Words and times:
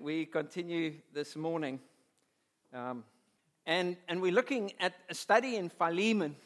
we 0.00 0.26
continue 0.26 0.94
this 1.12 1.36
morning. 1.36 1.80
Um, 2.72 3.04
and, 3.66 3.96
and 4.08 4.20
we're 4.20 4.32
looking 4.32 4.72
at 4.80 4.94
a 5.08 5.14
study 5.14 5.56
in 5.56 5.68
Philemon, 5.68 6.36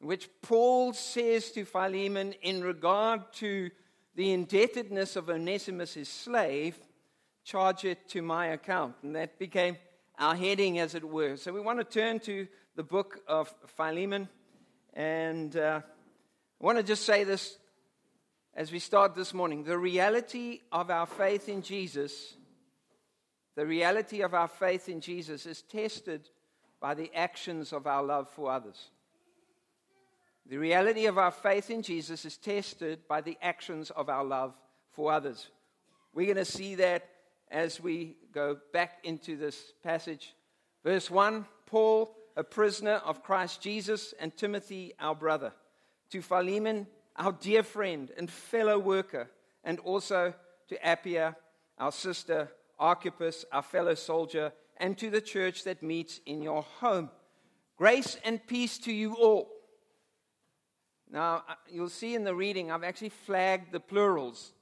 which 0.00 0.28
Paul 0.42 0.92
says 0.92 1.50
to 1.52 1.64
Philemon 1.64 2.34
in 2.42 2.62
regard 2.62 3.32
to 3.34 3.70
the 4.14 4.32
indebtedness 4.32 5.16
of 5.16 5.28
Onesimus, 5.28 5.94
his 5.94 6.08
slave, 6.08 6.76
charge 7.44 7.84
it 7.84 8.08
to 8.10 8.22
my 8.22 8.46
account. 8.46 8.94
And 9.02 9.14
that 9.16 9.38
became 9.38 9.76
our 10.18 10.34
heading, 10.34 10.78
as 10.78 10.94
it 10.94 11.04
were. 11.04 11.36
So 11.36 11.52
we 11.52 11.60
want 11.60 11.78
to 11.78 11.84
turn 11.84 12.20
to 12.20 12.46
the 12.74 12.82
book 12.82 13.20
of 13.26 13.52
Philemon. 13.76 14.28
And 14.94 15.56
uh, 15.56 15.80
I 16.60 16.64
want 16.64 16.78
to 16.78 16.84
just 16.84 17.04
say 17.04 17.24
this 17.24 17.58
as 18.54 18.72
we 18.72 18.78
start 18.78 19.14
this 19.14 19.34
morning. 19.34 19.64
The 19.64 19.76
reality 19.76 20.60
of 20.72 20.90
our 20.90 21.06
faith 21.06 21.48
in 21.48 21.60
Jesus, 21.60 22.34
the 23.56 23.66
reality 23.66 24.20
of 24.20 24.34
our 24.34 24.48
faith 24.48 24.88
in 24.88 25.00
Jesus 25.00 25.46
is 25.46 25.62
tested 25.62 26.28
by 26.78 26.94
the 26.94 27.10
actions 27.14 27.72
of 27.72 27.86
our 27.86 28.02
love 28.02 28.28
for 28.28 28.52
others. 28.52 28.90
The 30.48 30.58
reality 30.58 31.06
of 31.06 31.18
our 31.18 31.30
faith 31.30 31.70
in 31.70 31.82
Jesus 31.82 32.24
is 32.24 32.36
tested 32.36 33.08
by 33.08 33.22
the 33.22 33.38
actions 33.42 33.90
of 33.90 34.08
our 34.08 34.22
love 34.22 34.54
for 34.92 35.10
others. 35.10 35.48
We're 36.14 36.26
going 36.26 36.36
to 36.36 36.44
see 36.44 36.76
that 36.76 37.08
as 37.50 37.80
we 37.80 38.16
go 38.32 38.58
back 38.72 38.98
into 39.02 39.36
this 39.36 39.72
passage. 39.82 40.34
Verse 40.84 41.10
1 41.10 41.46
Paul, 41.64 42.14
a 42.36 42.44
prisoner 42.44 43.00
of 43.04 43.24
Christ 43.24 43.60
Jesus, 43.60 44.14
and 44.20 44.36
Timothy, 44.36 44.94
our 45.00 45.14
brother, 45.14 45.52
to 46.10 46.22
Philemon, 46.22 46.86
our 47.16 47.32
dear 47.32 47.62
friend 47.62 48.12
and 48.16 48.30
fellow 48.30 48.78
worker, 48.78 49.28
and 49.64 49.80
also 49.80 50.32
to 50.68 50.78
Apphia, 50.78 51.34
our 51.78 51.90
sister, 51.90 52.50
Archippus, 52.78 53.44
our 53.52 53.62
fellow 53.62 53.94
soldier, 53.94 54.52
and 54.78 54.96
to 54.98 55.10
the 55.10 55.20
church 55.20 55.64
that 55.64 55.82
meets 55.82 56.20
in 56.26 56.42
your 56.42 56.62
home. 56.62 57.10
Grace 57.76 58.18
and 58.24 58.44
peace 58.46 58.78
to 58.78 58.92
you 58.92 59.14
all. 59.14 59.50
Now, 61.10 61.44
uh, 61.48 61.54
you'll 61.70 61.88
see 61.88 62.14
in 62.14 62.24
the 62.24 62.34
reading, 62.34 62.70
I've 62.70 62.84
actually 62.84 63.10
flagged 63.10 63.72
the 63.72 63.80
plurals 63.80 64.52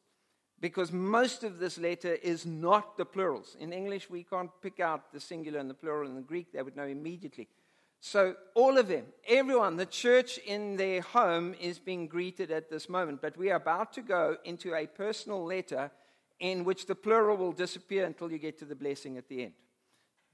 because 0.60 0.92
most 0.92 1.44
of 1.44 1.58
this 1.58 1.78
letter 1.78 2.14
is 2.14 2.46
not 2.46 2.96
the 2.96 3.04
plurals. 3.04 3.56
In 3.58 3.72
English, 3.72 4.10
we 4.10 4.24
can't 4.24 4.50
pick 4.62 4.80
out 4.80 5.12
the 5.12 5.20
singular 5.20 5.58
and 5.58 5.68
the 5.68 5.74
plural. 5.74 6.08
In 6.08 6.14
the 6.14 6.22
Greek, 6.22 6.52
they 6.52 6.62
would 6.62 6.76
know 6.76 6.86
immediately. 6.86 7.48
So, 8.00 8.36
all 8.54 8.76
of 8.76 8.88
them, 8.88 9.06
everyone, 9.26 9.76
the 9.76 9.86
church 9.86 10.38
in 10.38 10.76
their 10.76 11.00
home 11.00 11.54
is 11.60 11.78
being 11.78 12.06
greeted 12.06 12.50
at 12.50 12.68
this 12.68 12.88
moment. 12.88 13.22
But 13.22 13.36
we 13.36 13.50
are 13.50 13.56
about 13.56 13.94
to 13.94 14.02
go 14.02 14.36
into 14.44 14.74
a 14.74 14.86
personal 14.86 15.42
letter 15.44 15.90
in 16.44 16.62
which 16.62 16.84
the 16.84 16.94
plural 16.94 17.38
will 17.38 17.52
disappear 17.52 18.04
until 18.04 18.30
you 18.30 18.36
get 18.36 18.58
to 18.58 18.66
the 18.66 18.74
blessing 18.74 19.16
at 19.16 19.28
the 19.28 19.44
end. 19.44 19.54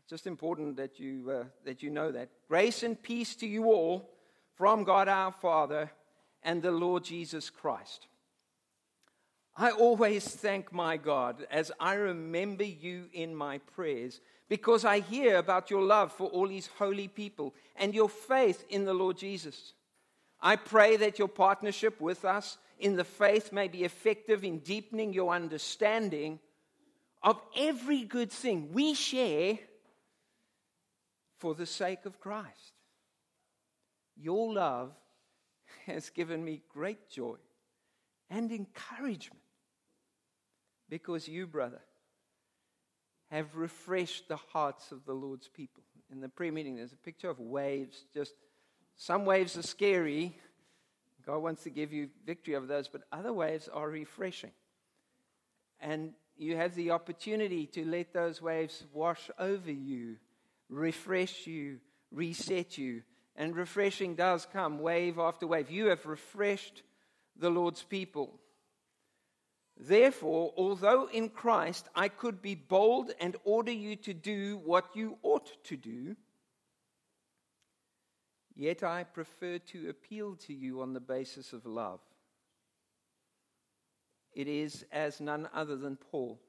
It's 0.00 0.10
just 0.10 0.26
important 0.26 0.76
that 0.76 0.98
you, 0.98 1.30
uh, 1.30 1.44
that 1.64 1.84
you 1.84 1.90
know 1.90 2.10
that. 2.10 2.30
Grace 2.48 2.82
and 2.82 3.00
peace 3.00 3.36
to 3.36 3.46
you 3.46 3.66
all 3.66 4.10
from 4.56 4.82
God 4.82 5.06
our 5.06 5.30
Father 5.30 5.88
and 6.42 6.62
the 6.62 6.72
Lord 6.72 7.04
Jesus 7.04 7.48
Christ. 7.48 8.08
I 9.56 9.70
always 9.70 10.26
thank 10.26 10.72
my 10.72 10.96
God 10.96 11.46
as 11.48 11.70
I 11.78 11.94
remember 11.94 12.64
you 12.64 13.04
in 13.12 13.32
my 13.32 13.58
prayers 13.58 14.20
because 14.48 14.84
I 14.84 14.98
hear 14.98 15.36
about 15.36 15.70
your 15.70 15.82
love 15.82 16.12
for 16.12 16.26
all 16.26 16.48
these 16.48 16.70
holy 16.76 17.06
people 17.06 17.54
and 17.76 17.94
your 17.94 18.08
faith 18.08 18.64
in 18.68 18.84
the 18.84 18.94
Lord 18.94 19.16
Jesus. 19.16 19.74
I 20.40 20.56
pray 20.56 20.96
that 20.96 21.20
your 21.20 21.28
partnership 21.28 22.00
with 22.00 22.24
us 22.24 22.58
in 22.80 22.96
the 22.96 23.04
faith 23.04 23.52
may 23.52 23.68
be 23.68 23.84
effective 23.84 24.42
in 24.42 24.58
deepening 24.58 25.12
your 25.12 25.34
understanding 25.34 26.40
of 27.22 27.40
every 27.56 28.04
good 28.04 28.32
thing 28.32 28.72
we 28.72 28.94
share 28.94 29.58
for 31.38 31.54
the 31.54 31.66
sake 31.66 32.06
of 32.06 32.20
Christ. 32.20 32.72
Your 34.16 34.52
love 34.52 34.92
has 35.86 36.10
given 36.10 36.44
me 36.44 36.62
great 36.68 37.08
joy 37.10 37.36
and 38.28 38.50
encouragement 38.50 39.42
because 40.88 41.28
you, 41.28 41.46
brother, 41.46 41.80
have 43.30 43.54
refreshed 43.56 44.28
the 44.28 44.36
hearts 44.36 44.92
of 44.92 45.04
the 45.04 45.14
Lord's 45.14 45.48
people. 45.48 45.82
In 46.10 46.20
the 46.20 46.28
prayer 46.28 46.52
meeting, 46.52 46.76
there's 46.76 46.92
a 46.92 46.96
picture 46.96 47.30
of 47.30 47.38
waves. 47.38 48.04
Just 48.12 48.32
some 48.96 49.24
waves 49.24 49.56
are 49.56 49.62
scary. 49.62 50.36
God 51.30 51.44
wants 51.44 51.62
to 51.62 51.70
give 51.70 51.92
you 51.92 52.08
victory 52.26 52.56
over 52.56 52.66
those, 52.66 52.88
but 52.88 53.02
other 53.12 53.32
waves 53.32 53.68
are 53.72 53.88
refreshing. 53.88 54.50
And 55.78 56.12
you 56.36 56.56
have 56.56 56.74
the 56.74 56.90
opportunity 56.90 57.66
to 57.66 57.84
let 57.84 58.12
those 58.12 58.42
waves 58.42 58.84
wash 58.92 59.30
over 59.38 59.70
you, 59.70 60.16
refresh 60.68 61.46
you, 61.46 61.78
reset 62.10 62.78
you. 62.78 63.02
And 63.36 63.54
refreshing 63.54 64.16
does 64.16 64.44
come 64.52 64.80
wave 64.80 65.20
after 65.20 65.46
wave. 65.46 65.70
You 65.70 65.86
have 65.86 66.04
refreshed 66.04 66.82
the 67.36 67.48
Lord's 67.48 67.84
people. 67.84 68.40
Therefore, 69.76 70.52
although 70.56 71.08
in 71.12 71.28
Christ 71.28 71.88
I 71.94 72.08
could 72.08 72.42
be 72.42 72.56
bold 72.56 73.12
and 73.20 73.36
order 73.44 73.70
you 73.70 73.94
to 73.94 74.14
do 74.14 74.60
what 74.64 74.96
you 74.96 75.16
ought 75.22 75.52
to 75.66 75.76
do, 75.76 76.16
yet 78.54 78.82
I 78.82 79.04
prefer 79.04 79.58
to 79.58 79.88
appeal 79.88 80.36
to 80.46 80.52
you 80.54 80.82
on 80.82 80.92
the 80.92 81.00
basis 81.00 81.52
of 81.52 81.66
love. 81.66 82.00
It 84.32 84.46
is 84.46 84.84
as 84.92 85.20
none 85.20 85.48
other 85.52 85.76
than 85.76 85.96
Paul, 85.96 86.40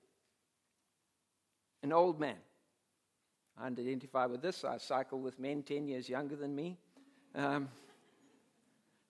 an 1.81 1.91
old 1.91 2.19
man. 2.19 2.37
I 3.59 3.67
identify 3.67 4.25
with 4.25 4.41
this. 4.41 4.63
I 4.63 4.77
cycle 4.77 5.19
with 5.19 5.39
men 5.39 5.63
10 5.63 5.87
years 5.87 6.07
younger 6.07 6.35
than 6.35 6.55
me. 6.55 6.77
Um, 7.35 7.69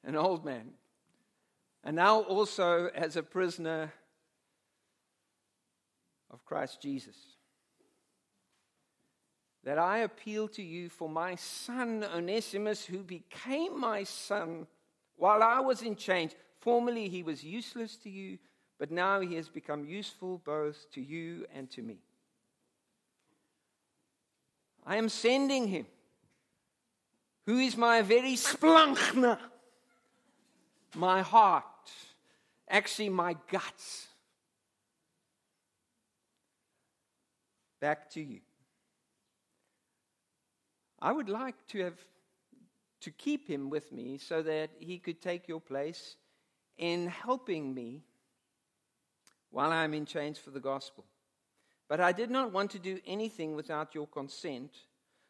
an 0.03 0.15
old 0.15 0.45
man. 0.45 0.71
And 1.83 1.95
now 1.95 2.21
also 2.21 2.87
as 2.93 3.15
a 3.15 3.23
prisoner 3.23 3.91
of 6.29 6.45
Christ 6.45 6.81
Jesus. 6.81 7.15
That 9.63 9.77
I 9.77 9.99
appeal 9.99 10.47
to 10.49 10.63
you 10.63 10.89
for 10.89 11.07
my 11.07 11.35
son 11.35 12.03
Onesimus, 12.03 12.85
who 12.85 13.03
became 13.03 13.79
my 13.79 14.03
son 14.03 14.65
while 15.17 15.43
I 15.43 15.59
was 15.59 15.83
in 15.83 15.95
chains. 15.95 16.33
Formerly 16.59 17.09
he 17.09 17.21
was 17.21 17.43
useless 17.43 17.95
to 17.97 18.09
you, 18.09 18.39
but 18.79 18.89
now 18.89 19.19
he 19.19 19.35
has 19.35 19.49
become 19.49 19.85
useful 19.85 20.41
both 20.43 20.89
to 20.93 21.01
you 21.01 21.45
and 21.53 21.69
to 21.71 21.83
me. 21.83 21.97
I 24.85 24.95
am 24.95 25.09
sending 25.09 25.67
him, 25.67 25.85
who 27.45 27.59
is 27.59 27.77
my 27.77 28.01
very 28.01 28.33
splanchna, 28.33 29.37
my 30.95 31.21
heart, 31.21 31.63
actually 32.67 33.09
my 33.09 33.35
guts 33.51 34.07
back 37.79 38.09
to 38.11 38.21
you. 38.21 38.39
I 41.01 41.11
would 41.11 41.29
like 41.29 41.55
to 41.69 41.83
have 41.83 41.97
to 43.01 43.11
keep 43.11 43.47
him 43.47 43.69
with 43.69 43.91
me 43.91 44.17
so 44.17 44.43
that 44.43 44.69
he 44.79 44.99
could 44.99 45.21
take 45.21 45.47
your 45.47 45.59
place 45.59 46.15
in 46.77 47.07
helping 47.07 47.73
me 47.73 48.03
while 49.49 49.71
I'm 49.71 49.93
in 49.93 50.05
chains 50.05 50.37
for 50.37 50.51
the 50.51 50.59
gospel. 50.59 51.05
But 51.89 51.99
I 51.99 52.11
did 52.11 52.29
not 52.29 52.53
want 52.53 52.71
to 52.71 52.79
do 52.79 52.99
anything 53.05 53.55
without 53.55 53.95
your 53.95 54.07
consent, 54.07 54.71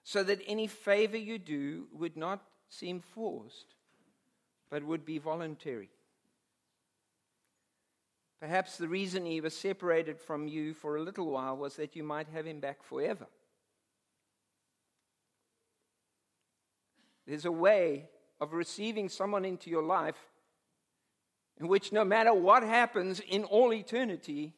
so 0.04 0.24
that 0.24 0.42
any 0.46 0.68
favor 0.68 1.18
you 1.18 1.40
do 1.40 1.88
would 1.94 2.18
not 2.18 2.44
seem 2.70 3.00
forced, 3.00 3.76
but 4.70 4.84
would 4.84 5.06
be 5.06 5.18
voluntary. 5.18 5.90
Perhaps 8.40 8.78
the 8.78 8.88
reason 8.88 9.26
he 9.26 9.42
was 9.42 9.56
separated 9.56 10.20
from 10.20 10.48
you 10.48 10.74
for 10.74 10.98
a 10.98 11.02
little 11.02 11.32
while 11.32 11.56
was 11.56 11.76
that 11.76 11.96
you 11.96 12.04
might 12.04 12.28
have 12.30 12.46
him 12.46 12.60
back 12.60 12.84
forever. 12.84 13.28
There's 17.26 17.46
a 17.46 17.52
way 17.52 18.10
of 18.40 18.54
receiving 18.54 19.10
someone 19.10 19.46
into 19.46 19.70
your 19.70 19.84
life 19.84 20.18
in 21.60 21.68
which 21.68 21.92
no 21.92 22.04
matter 22.04 22.34
what 22.34 22.64
happens 22.64 23.20
in 23.20 23.44
all 23.44 23.74
eternity, 23.74 24.54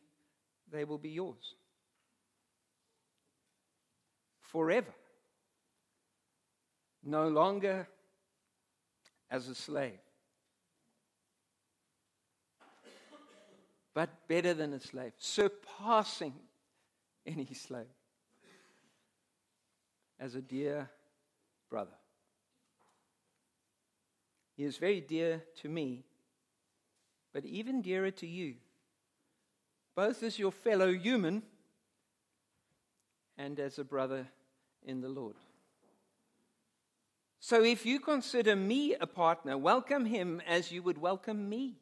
they 0.72 0.86
will 0.86 0.98
be 0.98 1.10
yours. 1.10 1.56
Forever. 4.40 4.94
No 7.04 7.28
longer 7.28 7.88
as 9.30 9.50
a 9.50 9.56
slave. 9.56 10.00
but 13.94 14.28
better 14.28 14.54
than 14.54 14.74
a 14.74 14.80
slave, 14.80 15.14
surpassing 15.18 16.34
any 17.26 17.54
slave, 17.54 17.86
as 20.20 20.36
a 20.36 20.42
dear 20.42 20.90
brother. 21.70 21.92
He 24.64 24.70
is 24.70 24.78
very 24.78 25.02
dear 25.02 25.44
to 25.62 25.68
me, 25.68 26.06
but 27.34 27.44
even 27.44 27.82
dearer 27.82 28.12
to 28.12 28.26
you, 28.26 28.56
both 29.94 30.24
as 30.24 30.40
your 30.40 30.54
fellow 30.54 30.94
human 30.94 31.44
and 33.38 33.60
as 33.60 33.78
a 33.78 33.84
brother 33.84 34.26
in 34.82 35.02
the 35.02 35.10
Lord. 35.10 35.36
So 37.42 37.62
if 37.62 37.86
you 37.86 38.00
consider 38.00 38.56
me 38.56 38.96
a 38.96 39.06
partner, 39.06 39.58
welcome 39.58 40.06
him 40.06 40.42
as 40.48 40.72
you 40.72 40.82
would 40.82 40.98
welcome 40.98 41.50
me. 41.50 41.76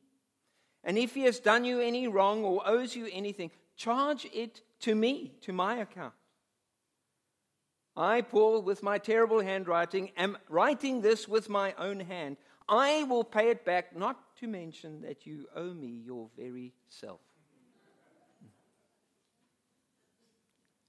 And 0.83 0.97
if 0.97 1.13
he 1.13 1.21
has 1.25 1.39
done 1.39 1.63
you 1.65 1.81
any 1.81 2.07
wrong 2.07 2.43
or 2.43 2.67
owes 2.67 2.95
you 2.95 3.07
anything, 3.11 3.51
charge 3.75 4.25
it 4.33 4.63
to 4.79 4.95
me, 4.95 5.33
to 5.41 5.53
my 5.53 5.75
account. 5.75 6.13
I, 7.95 8.21
Paul, 8.21 8.63
with 8.63 8.81
my 8.81 8.97
terrible 8.97 9.41
handwriting, 9.41 10.13
am 10.17 10.35
writing 10.49 11.01
this 11.01 11.27
with 11.27 11.47
my 11.47 11.75
own 11.77 11.99
hand. 11.99 12.37
I 12.67 13.03
will 13.03 13.23
pay 13.23 13.49
it 13.49 13.65
back, 13.65 13.95
not 13.95 14.17
to 14.39 14.47
mention 14.47 15.01
that 15.01 15.25
you 15.25 15.47
owe 15.55 15.73
me 15.73 16.01
your 16.05 16.29
very 16.37 16.73
self. 16.87 17.19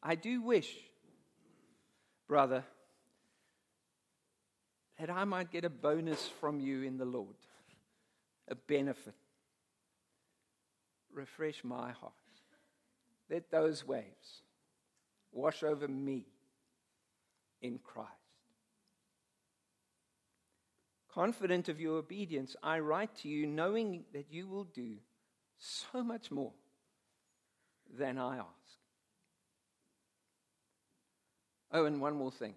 I 0.02 0.14
do 0.14 0.42
wish, 0.42 0.74
brother, 2.26 2.64
that 4.98 5.10
I 5.10 5.24
might 5.24 5.50
get 5.50 5.64
a 5.64 5.70
bonus 5.70 6.28
from 6.40 6.60
you 6.60 6.82
in 6.82 6.98
the 6.98 7.04
Lord, 7.04 7.36
a 8.48 8.54
benefit. 8.54 9.14
Refresh 11.12 11.62
my 11.62 11.92
heart. 11.92 12.12
Let 13.30 13.50
those 13.50 13.86
waves 13.86 14.42
wash 15.32 15.62
over 15.62 15.88
me 15.88 16.26
in 17.60 17.78
Christ. 17.78 18.21
Confident 21.14 21.68
of 21.68 21.80
your 21.80 21.98
obedience, 21.98 22.56
I 22.62 22.78
write 22.78 23.14
to 23.16 23.28
you 23.28 23.46
knowing 23.46 24.04
that 24.14 24.26
you 24.30 24.48
will 24.48 24.64
do 24.64 24.96
so 25.58 26.02
much 26.02 26.30
more 26.30 26.52
than 27.98 28.18
I 28.18 28.38
ask. 28.38 28.48
Oh, 31.70 31.84
and 31.84 32.00
one 32.00 32.16
more 32.16 32.30
thing. 32.30 32.54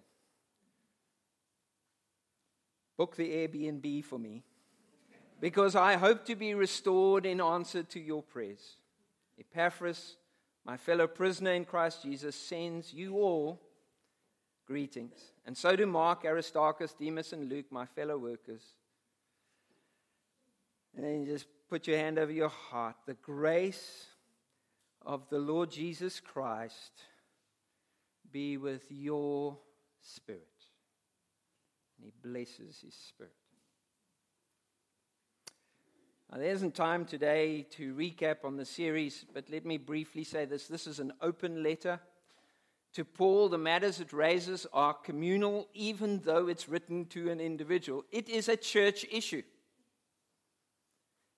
Book 2.96 3.16
the 3.16 3.28
Airbnb 3.28 4.04
for 4.04 4.18
me 4.18 4.42
because 5.38 5.76
I 5.76 5.96
hope 5.96 6.24
to 6.26 6.34
be 6.34 6.54
restored 6.54 7.26
in 7.26 7.42
answer 7.42 7.82
to 7.82 8.00
your 8.00 8.22
prayers. 8.22 8.76
Epaphras, 9.38 10.16
my 10.64 10.78
fellow 10.78 11.06
prisoner 11.06 11.52
in 11.52 11.66
Christ 11.66 12.02
Jesus, 12.02 12.34
sends 12.34 12.92
you 12.94 13.16
all 13.16 13.60
greetings. 14.66 15.32
And 15.46 15.56
so 15.56 15.76
do 15.76 15.86
Mark, 15.86 16.24
Aristarchus, 16.24 16.92
Demas, 16.92 17.32
and 17.32 17.48
Luke, 17.48 17.66
my 17.70 17.86
fellow 17.86 18.18
workers. 18.18 18.62
And 20.96 21.04
then 21.04 21.20
you 21.20 21.26
just 21.26 21.46
put 21.70 21.86
your 21.86 21.98
hand 21.98 22.18
over 22.18 22.32
your 22.32 22.48
heart. 22.48 22.96
The 23.06 23.14
grace 23.14 24.06
of 25.04 25.28
the 25.30 25.38
Lord 25.38 25.70
Jesus 25.70 26.18
Christ 26.18 26.90
be 28.32 28.56
with 28.56 28.90
your 28.90 29.56
spirit. 30.02 30.42
And 31.96 32.06
he 32.06 32.12
blesses 32.28 32.80
his 32.84 32.94
spirit. 32.94 33.32
Now, 36.32 36.38
there 36.38 36.50
isn't 36.50 36.74
time 36.74 37.04
today 37.04 37.66
to 37.70 37.94
recap 37.94 38.44
on 38.44 38.56
the 38.56 38.64
series, 38.64 39.24
but 39.32 39.48
let 39.48 39.64
me 39.64 39.78
briefly 39.78 40.24
say 40.24 40.44
this. 40.44 40.66
This 40.66 40.88
is 40.88 40.98
an 40.98 41.12
open 41.22 41.62
letter 41.62 42.00
to 42.96 43.04
Paul, 43.04 43.50
the 43.50 43.58
matters 43.58 44.00
it 44.00 44.14
raises 44.14 44.66
are 44.72 44.94
communal, 44.94 45.68
even 45.74 46.22
though 46.24 46.48
it's 46.48 46.66
written 46.66 47.04
to 47.04 47.30
an 47.30 47.40
individual. 47.40 48.06
It 48.10 48.26
is 48.30 48.48
a 48.48 48.56
church 48.56 49.04
issue. 49.12 49.42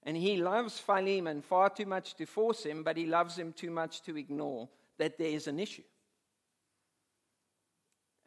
And 0.05 0.17
he 0.17 0.37
loves 0.37 0.79
Philemon 0.79 1.43
far 1.43 1.69
too 1.69 1.85
much 1.85 2.15
to 2.15 2.27
force 2.27 2.63
him, 2.63 2.85
but 2.85 2.97
he 2.97 3.07
loves 3.07 3.37
him 3.37 3.53
too 3.53 3.73
much 3.73 4.03
to 4.03 4.17
ignore 4.17 4.69
that 4.99 5.19
there 5.19 5.33
is 5.33 5.49
an 5.49 5.59
issue. 5.59 5.83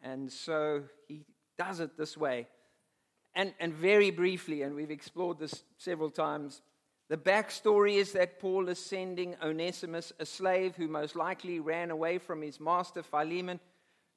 And 0.04 0.30
so 0.30 0.84
he 1.08 1.24
does 1.58 1.80
it 1.80 1.98
this 1.98 2.18
way. 2.18 2.50
And, 3.34 3.54
and 3.62 3.74
very 3.74 4.12
briefly, 4.12 4.62
and 4.64 4.76
we've 4.76 4.92
explored 4.92 5.40
this 5.40 5.64
several 5.78 6.10
times, 6.10 6.62
the 7.12 7.18
backstory 7.18 7.96
is 7.96 8.14
that 8.14 8.40
Paul 8.40 8.70
is 8.70 8.80
sending 8.80 9.36
Onesimus, 9.44 10.14
a 10.18 10.26
slave 10.26 10.78
who 10.78 10.88
most 10.88 11.14
likely 11.14 11.60
ran 11.60 11.92
away 11.92 12.20
from 12.20 12.42
his 12.42 12.58
master 12.58 13.04
Philemon, 13.04 13.60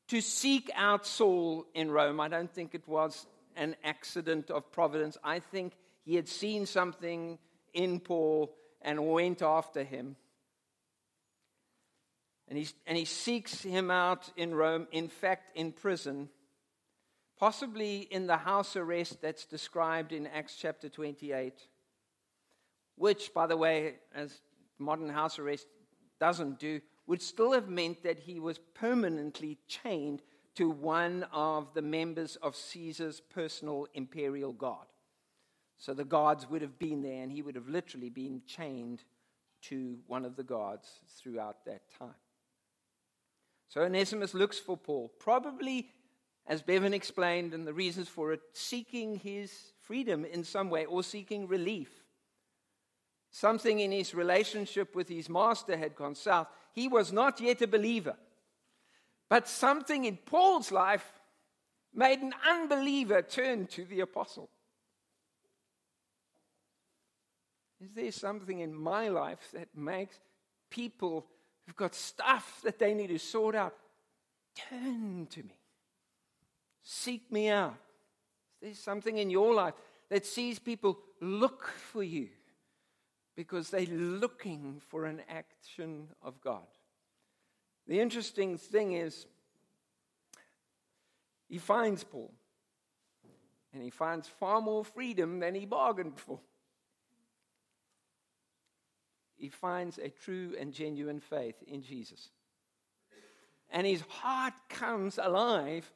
to 0.06 0.20
seek 0.20 0.70
out 0.76 1.04
Saul 1.04 1.66
in 1.74 1.90
Rome. 1.90 2.20
I 2.20 2.28
don't 2.28 2.54
think 2.54 2.72
it 2.72 2.86
was 2.86 3.26
an 3.56 3.74
accident 3.82 4.48
of 4.48 4.70
providence. 4.70 5.18
I 5.24 5.40
think 5.40 5.72
he 6.04 6.14
had 6.14 6.28
seen 6.28 6.66
something 6.66 7.40
in 7.72 7.98
Paul 7.98 8.54
and 8.80 9.08
went 9.08 9.42
after 9.42 9.82
him. 9.82 10.14
And, 12.46 12.56
he's, 12.56 12.74
and 12.86 12.96
he 12.96 13.06
seeks 13.06 13.60
him 13.60 13.90
out 13.90 14.30
in 14.36 14.54
Rome, 14.54 14.86
in 14.92 15.08
fact, 15.08 15.56
in 15.56 15.72
prison, 15.72 16.28
possibly 17.40 18.02
in 18.02 18.28
the 18.28 18.36
house 18.36 18.76
arrest 18.76 19.20
that's 19.20 19.46
described 19.46 20.12
in 20.12 20.28
Acts 20.28 20.54
chapter 20.56 20.88
28 20.88 21.54
which, 22.96 23.32
by 23.34 23.46
the 23.46 23.56
way, 23.56 23.96
as 24.14 24.40
modern 24.78 25.08
house 25.08 25.38
arrest 25.38 25.66
doesn't 26.20 26.58
do, 26.58 26.80
would 27.06 27.20
still 27.20 27.52
have 27.52 27.68
meant 27.68 28.02
that 28.02 28.18
he 28.18 28.40
was 28.40 28.58
permanently 28.74 29.58
chained 29.66 30.22
to 30.54 30.70
one 30.70 31.26
of 31.32 31.74
the 31.74 31.82
members 31.82 32.36
of 32.36 32.54
Caesar's 32.54 33.20
personal 33.20 33.86
imperial 33.94 34.52
guard. 34.52 34.86
So 35.76 35.92
the 35.92 36.04
guards 36.04 36.48
would 36.48 36.62
have 36.62 36.78
been 36.78 37.02
there, 37.02 37.22
and 37.22 37.32
he 37.32 37.42
would 37.42 37.56
have 37.56 37.68
literally 37.68 38.08
been 38.08 38.42
chained 38.46 39.02
to 39.62 39.98
one 40.06 40.24
of 40.24 40.36
the 40.36 40.44
guards 40.44 41.00
throughout 41.18 41.64
that 41.66 41.82
time. 41.98 42.14
So 43.68 43.82
Onesimus 43.82 44.34
looks 44.34 44.58
for 44.58 44.76
Paul, 44.76 45.12
probably, 45.18 45.90
as 46.46 46.62
Bevan 46.62 46.94
explained, 46.94 47.54
and 47.54 47.66
the 47.66 47.72
reasons 47.72 48.08
for 48.08 48.32
it, 48.32 48.40
seeking 48.52 49.16
his 49.16 49.72
freedom 49.80 50.24
in 50.24 50.44
some 50.44 50.70
way 50.70 50.84
or 50.84 51.02
seeking 51.02 51.48
relief 51.48 52.03
Something 53.34 53.80
in 53.80 53.90
his 53.90 54.14
relationship 54.14 54.94
with 54.94 55.08
his 55.08 55.28
master 55.28 55.76
had 55.76 55.96
gone 55.96 56.14
south. 56.14 56.46
He 56.72 56.86
was 56.86 57.12
not 57.12 57.40
yet 57.40 57.62
a 57.62 57.66
believer. 57.66 58.14
But 59.28 59.48
something 59.48 60.04
in 60.04 60.18
Paul's 60.18 60.70
life 60.70 61.12
made 61.92 62.20
an 62.20 62.32
unbeliever 62.48 63.22
turn 63.22 63.66
to 63.66 63.84
the 63.86 64.02
apostle. 64.02 64.50
Is 67.80 67.90
there 67.92 68.12
something 68.12 68.60
in 68.60 68.72
my 68.72 69.08
life 69.08 69.48
that 69.52 69.76
makes 69.76 70.20
people 70.70 71.26
who've 71.66 71.74
got 71.74 71.96
stuff 71.96 72.60
that 72.62 72.78
they 72.78 72.94
need 72.94 73.08
to 73.08 73.18
sort 73.18 73.56
out 73.56 73.74
turn 74.70 75.26
to 75.30 75.42
me? 75.42 75.58
Seek 76.84 77.32
me 77.32 77.48
out. 77.48 77.74
Is 78.62 78.68
there 78.68 78.74
something 78.74 79.18
in 79.18 79.28
your 79.28 79.52
life 79.52 79.74
that 80.08 80.24
sees 80.24 80.60
people 80.60 81.00
look 81.20 81.66
for 81.66 82.04
you? 82.04 82.28
Because 83.36 83.70
they're 83.70 83.86
looking 83.86 84.80
for 84.88 85.06
an 85.06 85.22
action 85.28 86.08
of 86.22 86.40
God. 86.40 86.66
The 87.86 88.00
interesting 88.00 88.56
thing 88.56 88.92
is, 88.92 89.26
he 91.48 91.58
finds 91.58 92.04
Paul, 92.04 92.32
and 93.72 93.82
he 93.82 93.90
finds 93.90 94.28
far 94.28 94.60
more 94.60 94.84
freedom 94.84 95.40
than 95.40 95.54
he 95.54 95.66
bargained 95.66 96.18
for. 96.18 96.40
He 99.36 99.48
finds 99.48 99.98
a 99.98 100.08
true 100.08 100.54
and 100.58 100.72
genuine 100.72 101.20
faith 101.20 101.62
in 101.66 101.82
Jesus. 101.82 102.30
And 103.70 103.86
his 103.86 104.02
heart 104.08 104.54
comes 104.68 105.18
alive 105.20 105.92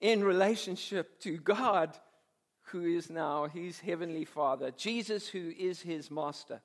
in 0.00 0.24
relationship 0.24 1.20
to 1.20 1.36
God, 1.36 1.96
who 2.72 2.84
is 2.84 3.10
now 3.10 3.46
his 3.46 3.78
heavenly 3.78 4.24
Father, 4.24 4.70
Jesus, 4.70 5.28
who 5.28 5.52
is 5.58 5.82
his 5.82 6.10
master. 6.10 6.62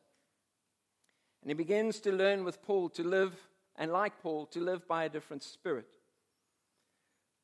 And 1.45 1.51
he 1.51 1.53
begins 1.53 1.99
to 1.99 2.11
learn 2.11 2.43
with 2.43 2.63
Paul 2.63 2.89
to 2.89 3.03
live, 3.03 3.35
and 3.75 3.91
like 3.91 4.19
Paul, 4.23 4.47
to 4.47 4.59
live 4.59 4.87
by 4.87 5.03
a 5.03 5.09
different 5.09 5.43
spirit. 5.43 5.85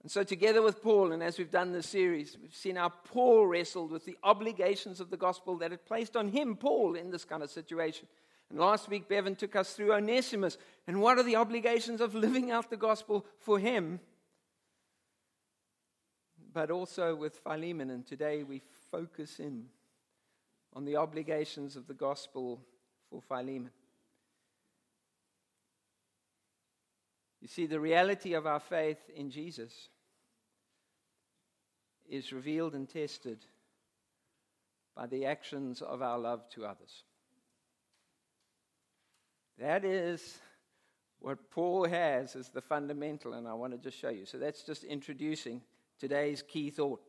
And 0.01 0.09
so, 0.09 0.23
together 0.23 0.63
with 0.63 0.81
Paul, 0.81 1.11
and 1.11 1.21
as 1.21 1.37
we've 1.37 1.51
done 1.51 1.71
this 1.71 1.85
series, 1.85 2.35
we've 2.41 2.55
seen 2.55 2.77
how 2.77 2.89
Paul 2.89 3.45
wrestled 3.45 3.91
with 3.91 4.03
the 4.05 4.17
obligations 4.23 5.01
of 5.01 5.11
the 5.11 5.17
gospel 5.17 5.55
that 5.57 5.71
it 5.71 5.85
placed 5.85 6.17
on 6.17 6.29
him, 6.29 6.55
Paul, 6.55 6.95
in 6.95 7.11
this 7.11 7.25
kind 7.25 7.43
of 7.43 7.51
situation. 7.51 8.07
And 8.49 8.57
last 8.57 8.89
week, 8.89 9.07
Bevan 9.07 9.35
took 9.35 9.55
us 9.55 9.73
through 9.73 9.93
Onesimus 9.93 10.57
and 10.87 10.99
what 10.99 11.19
are 11.19 11.23
the 11.23 11.35
obligations 11.35 12.01
of 12.01 12.15
living 12.15 12.49
out 12.49 12.71
the 12.71 12.77
gospel 12.77 13.23
for 13.37 13.59
him, 13.59 13.99
but 16.51 16.71
also 16.71 17.13
with 17.13 17.35
Philemon. 17.35 17.91
And 17.91 18.03
today 18.03 18.41
we 18.41 18.63
focus 18.89 19.39
in 19.39 19.65
on 20.73 20.85
the 20.85 20.95
obligations 20.95 21.75
of 21.75 21.85
the 21.85 21.93
gospel 21.93 22.59
for 23.11 23.21
Philemon. 23.21 23.69
You 27.41 27.47
see, 27.47 27.65
the 27.65 27.79
reality 27.79 28.33
of 28.33 28.45
our 28.45 28.59
faith 28.59 28.99
in 29.15 29.31
Jesus 29.31 29.89
is 32.07 32.31
revealed 32.31 32.75
and 32.75 32.87
tested 32.87 33.39
by 34.95 35.07
the 35.07 35.25
actions 35.25 35.81
of 35.81 36.01
our 36.01 36.19
love 36.19 36.47
to 36.49 36.65
others. 36.65 37.03
That 39.57 39.83
is 39.83 40.39
what 41.19 41.49
Paul 41.51 41.87
has 41.87 42.35
as 42.35 42.49
the 42.49 42.61
fundamental, 42.61 43.33
and 43.33 43.47
I 43.47 43.53
want 43.53 43.73
to 43.73 43.79
just 43.79 43.97
show 43.97 44.09
you. 44.09 44.25
So 44.25 44.37
that's 44.37 44.63
just 44.63 44.83
introducing 44.83 45.61
today's 45.99 46.41
key 46.41 46.69
thought. 46.69 47.01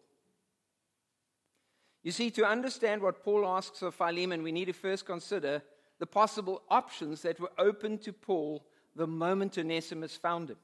You 2.03 2.13
see, 2.13 2.31
to 2.33 2.45
understand 2.45 3.01
what 3.01 3.23
Paul 3.23 3.47
asks 3.47 3.83
of 3.83 3.95
Philemon, 3.95 4.43
we 4.43 4.53
need 4.53 4.67
to 4.67 4.73
first 4.73 5.07
consider 5.07 5.63
the 5.99 6.07
possible 6.07 6.63
options 6.69 7.23
that 7.23 7.41
were 7.41 7.53
open 7.59 7.99
to 7.99 8.13
Paul 8.13 8.65
the 8.95 9.07
moment 9.07 9.59
Onesimus 9.59 10.17
found 10.17 10.51
him. 10.51 10.59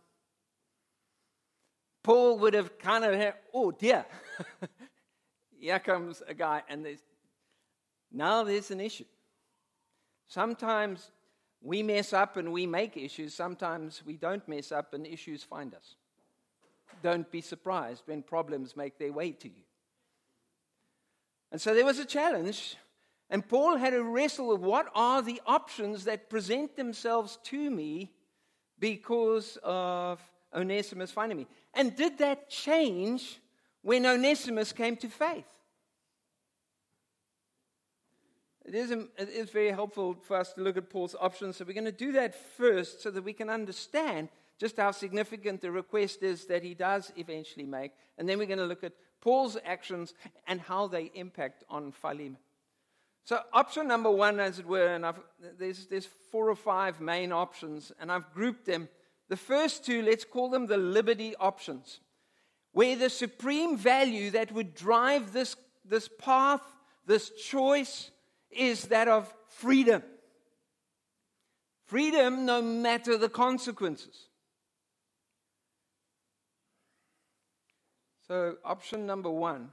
Paul 2.03 2.39
would 2.39 2.55
have 2.55 2.79
kind 2.79 3.05
of 3.05 3.15
had, 3.15 3.35
oh 3.53 3.71
dear, 3.71 4.07
here 5.59 5.79
comes 5.79 6.23
a 6.27 6.35
guy, 6.35 6.63
and 6.69 6.85
there's, 6.85 7.03
now 8.13 8.45
there's 8.45 8.71
an 8.71 8.81
issue. 8.81 9.05
Sometimes 10.29 11.11
we 11.61 11.83
mess 11.83 12.13
up 12.13 12.37
and 12.37 12.53
we 12.53 12.67
make 12.67 12.97
issues. 12.97 13.35
Sometimes 13.35 14.03
we 14.07 14.17
don't 14.17 14.47
mess 14.49 14.73
up 14.73 14.95
and 14.95 15.07
issues 15.07 15.43
find 15.43 15.75
us. 15.75 15.97
Don't 17.03 17.31
be 17.31 17.41
surprised 17.41 18.03
when 18.07 18.23
problems 18.23 18.77
make 18.77 18.99
their 18.99 19.13
way 19.13 19.33
to 19.33 19.49
you. 19.49 19.65
And 21.51 21.61
so 21.61 21.75
there 21.75 21.85
was 21.85 21.99
a 21.99 22.05
challenge, 22.05 22.77
and 23.31 23.47
Paul 23.47 23.77
had 23.77 23.91
to 23.91 24.03
wrestle 24.03 24.49
with 24.49 24.61
what 24.61 24.89
are 24.95 25.23
the 25.23 25.41
options 25.47 26.05
that 26.05 26.29
present 26.29 26.77
themselves 26.77 27.39
to 27.45 27.71
me 27.71 28.13
because 28.81 29.59
of 29.63 30.21
Onesimus 30.55 31.11
finding 31.11 31.39
me. 31.39 31.47
And 31.75 31.95
did 31.95 32.19
that 32.19 32.49
change 32.49 33.41
when 33.83 34.07
Onesimus 34.07 34.73
came 34.73 34.97
to 34.97 35.09
faith? 35.09 35.45
It 38.65 38.75
is, 38.75 38.93
um, 38.93 39.09
it 39.17 39.31
is 39.31 39.49
very 39.49 39.71
helpful 39.71 40.15
for 40.23 40.37
us 40.37 40.53
to 40.53 40.61
look 40.61 40.77
at 40.77 40.91
Paul's 40.91 41.17
options. 41.19 41.57
So 41.57 41.65
we're 41.65 41.73
going 41.73 41.85
to 41.87 41.93
do 41.93 42.13
that 42.13 42.35
first 42.35 43.03
so 43.03 43.11
that 43.11 43.25
we 43.25 43.33
can 43.33 43.49
understand 43.49 44.29
just 44.59 44.77
how 44.77 44.91
significant 44.91 45.63
the 45.63 45.71
request 45.71 46.23
is 46.23 46.45
that 46.47 46.63
he 46.63 46.75
does 46.75 47.11
eventually 47.17 47.65
make. 47.65 47.93
And 48.19 48.29
then 48.29 48.39
we're 48.39 48.47
going 48.47 48.59
to 48.59 48.67
look 48.67 48.85
at 48.85 48.93
Paul's 49.23 49.57
actions 49.65 50.13
and 50.47 50.61
how 50.61 50.87
they 50.87 51.11
impact 51.15 51.65
on 51.71 51.93
Philemon. 51.93 52.37
So, 53.29 53.43
option 53.53 53.87
number 53.87 54.11
one, 54.11 54.41
as 54.41 54.59
it 54.59 54.65
were, 54.65 54.95
and 54.95 55.05
I've, 55.05 55.21
there's, 55.59 55.85
there's 55.85 56.09
four 56.33 56.49
or 56.49 56.55
five 56.55 56.99
main 56.99 57.31
options, 57.31 57.93
and 58.01 58.11
I've 58.11 58.33
grouped 58.33 58.65
them. 58.65 58.89
The 59.29 59.37
first 59.37 59.85
two, 59.85 60.01
let's 60.01 60.25
call 60.25 60.49
them 60.49 60.67
the 60.67 60.79
liberty 60.79 61.37
options, 61.37 62.01
where 62.73 62.97
the 62.97 63.11
supreme 63.11 63.77
value 63.77 64.31
that 64.31 64.51
would 64.53 64.75
drive 64.75 65.35
this, 65.35 65.57
this 65.85 66.09
path, 66.09 66.63
this 67.05 67.29
choice, 67.29 68.11
is 68.51 68.85
that 68.85 69.09
of 69.09 69.31
freedom. 69.47 70.03
Freedom 71.85 72.47
no 72.47 72.63
matter 72.63 73.19
the 73.19 73.29
consequences. 73.29 74.29
So, 78.27 78.57
option 78.65 79.05
number 79.05 79.29
one 79.29 79.69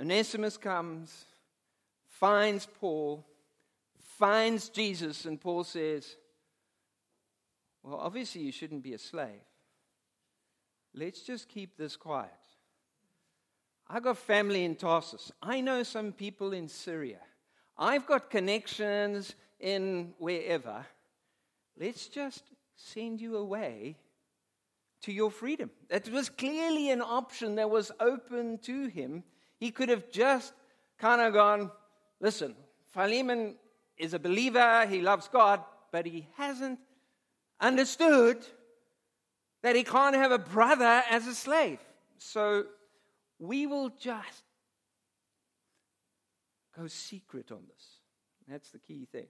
Onesimus 0.00 0.56
comes, 0.56 1.24
finds 2.22 2.68
Paul, 2.78 3.26
finds 3.98 4.68
Jesus, 4.68 5.24
and 5.24 5.40
Paul 5.40 5.64
says, 5.64 6.14
Well, 7.82 7.98
obviously, 7.98 8.42
you 8.42 8.52
shouldn't 8.52 8.84
be 8.84 8.92
a 8.92 8.98
slave. 8.98 9.42
Let's 10.94 11.22
just 11.22 11.48
keep 11.48 11.76
this 11.76 11.96
quiet. 11.96 12.30
I've 13.88 14.04
got 14.04 14.18
family 14.18 14.64
in 14.64 14.76
Tarsus. 14.76 15.32
I 15.42 15.62
know 15.62 15.82
some 15.82 16.12
people 16.12 16.52
in 16.52 16.68
Syria. 16.68 17.18
I've 17.76 18.06
got 18.06 18.30
connections 18.30 19.34
in 19.58 20.14
wherever. 20.18 20.86
Let's 21.76 22.06
just 22.06 22.44
send 22.76 23.20
you 23.20 23.36
away 23.36 23.96
to 25.02 25.12
your 25.12 25.32
freedom. 25.32 25.70
That 25.88 26.08
was 26.08 26.28
clearly 26.28 26.92
an 26.92 27.02
option 27.02 27.56
that 27.56 27.68
was 27.68 27.90
open 27.98 28.58
to 28.58 28.86
him. 28.86 29.24
He 29.58 29.72
could 29.72 29.88
have 29.88 30.08
just 30.12 30.52
kind 30.98 31.20
of 31.20 31.32
gone, 31.32 31.72
listen, 32.22 32.54
Philemon 32.94 33.56
is 33.98 34.14
a 34.14 34.18
believer, 34.18 34.86
he 34.86 35.02
loves 35.02 35.28
God, 35.28 35.60
but 35.90 36.06
he 36.06 36.26
hasn't 36.38 36.78
understood 37.60 38.38
that 39.62 39.76
he 39.76 39.84
can't 39.84 40.16
have 40.16 40.32
a 40.32 40.38
brother 40.38 41.02
as 41.10 41.26
a 41.26 41.34
slave. 41.34 41.78
So 42.16 42.64
we 43.38 43.66
will 43.66 43.90
just 43.90 44.44
go 46.76 46.86
secret 46.86 47.52
on 47.52 47.64
this. 47.68 47.84
That's 48.48 48.70
the 48.70 48.78
key 48.78 49.06
thing. 49.10 49.28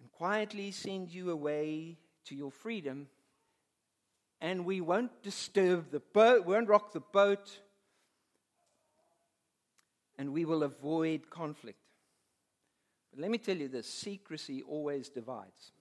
And 0.00 0.10
quietly 0.12 0.70
send 0.70 1.12
you 1.12 1.30
away 1.30 1.98
to 2.26 2.34
your 2.34 2.50
freedom, 2.50 3.08
and 4.40 4.64
we 4.64 4.80
won't 4.80 5.22
disturb 5.22 5.90
the 5.90 6.00
boat, 6.00 6.46
we 6.46 6.54
won't 6.54 6.68
rock 6.68 6.92
the 6.92 7.00
boat, 7.00 7.60
and 10.22 10.32
we 10.32 10.44
will 10.44 10.62
avoid 10.62 11.28
conflict. 11.30 11.80
But 13.10 13.22
let 13.22 13.30
me 13.32 13.38
tell 13.38 13.56
you 13.56 13.66
this 13.66 13.92
secrecy 13.92 14.62
always 14.62 15.08
divides. 15.08 15.72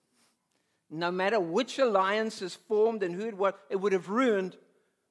No 0.90 1.12
matter 1.12 1.40
which 1.40 1.78
alliance 1.78 2.42
is 2.42 2.56
formed 2.56 3.04
and 3.04 3.14
who 3.14 3.28
it 3.28 3.38
was, 3.38 3.54
it 3.70 3.76
would 3.76 3.94
have 3.94 4.10
ruined 4.10 4.58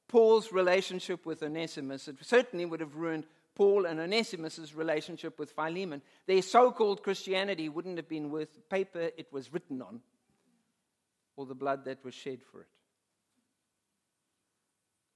Paul's 0.09 0.51
relationship 0.51 1.25
with 1.25 1.45
Onesimus. 1.45 2.09
It 2.09 2.17
certainly 2.23 2.67
would 2.67 2.81
have 2.81 2.97
ruined 2.97 3.25
Paul 3.55 3.87
and 3.87 4.01
Onesimus' 4.01 4.75
relationship 4.75 5.39
with 5.39 5.53
Philemon. 5.53 6.03
Their 6.27 6.43
so 6.43 6.73
called 6.73 7.05
Christianity 7.05 7.69
wouldn't 7.69 7.99
have 7.99 8.09
been 8.09 8.33
worth 8.33 8.53
the 8.53 8.63
paper 8.63 9.11
it 9.17 9.33
was 9.33 9.53
written 9.53 9.81
on 9.81 10.01
or 11.37 11.47
the 11.47 11.55
blood 11.55 11.85
that 11.85 12.05
was 12.05 12.15
shed 12.15 12.41
for 12.51 12.63
it. 12.63 12.69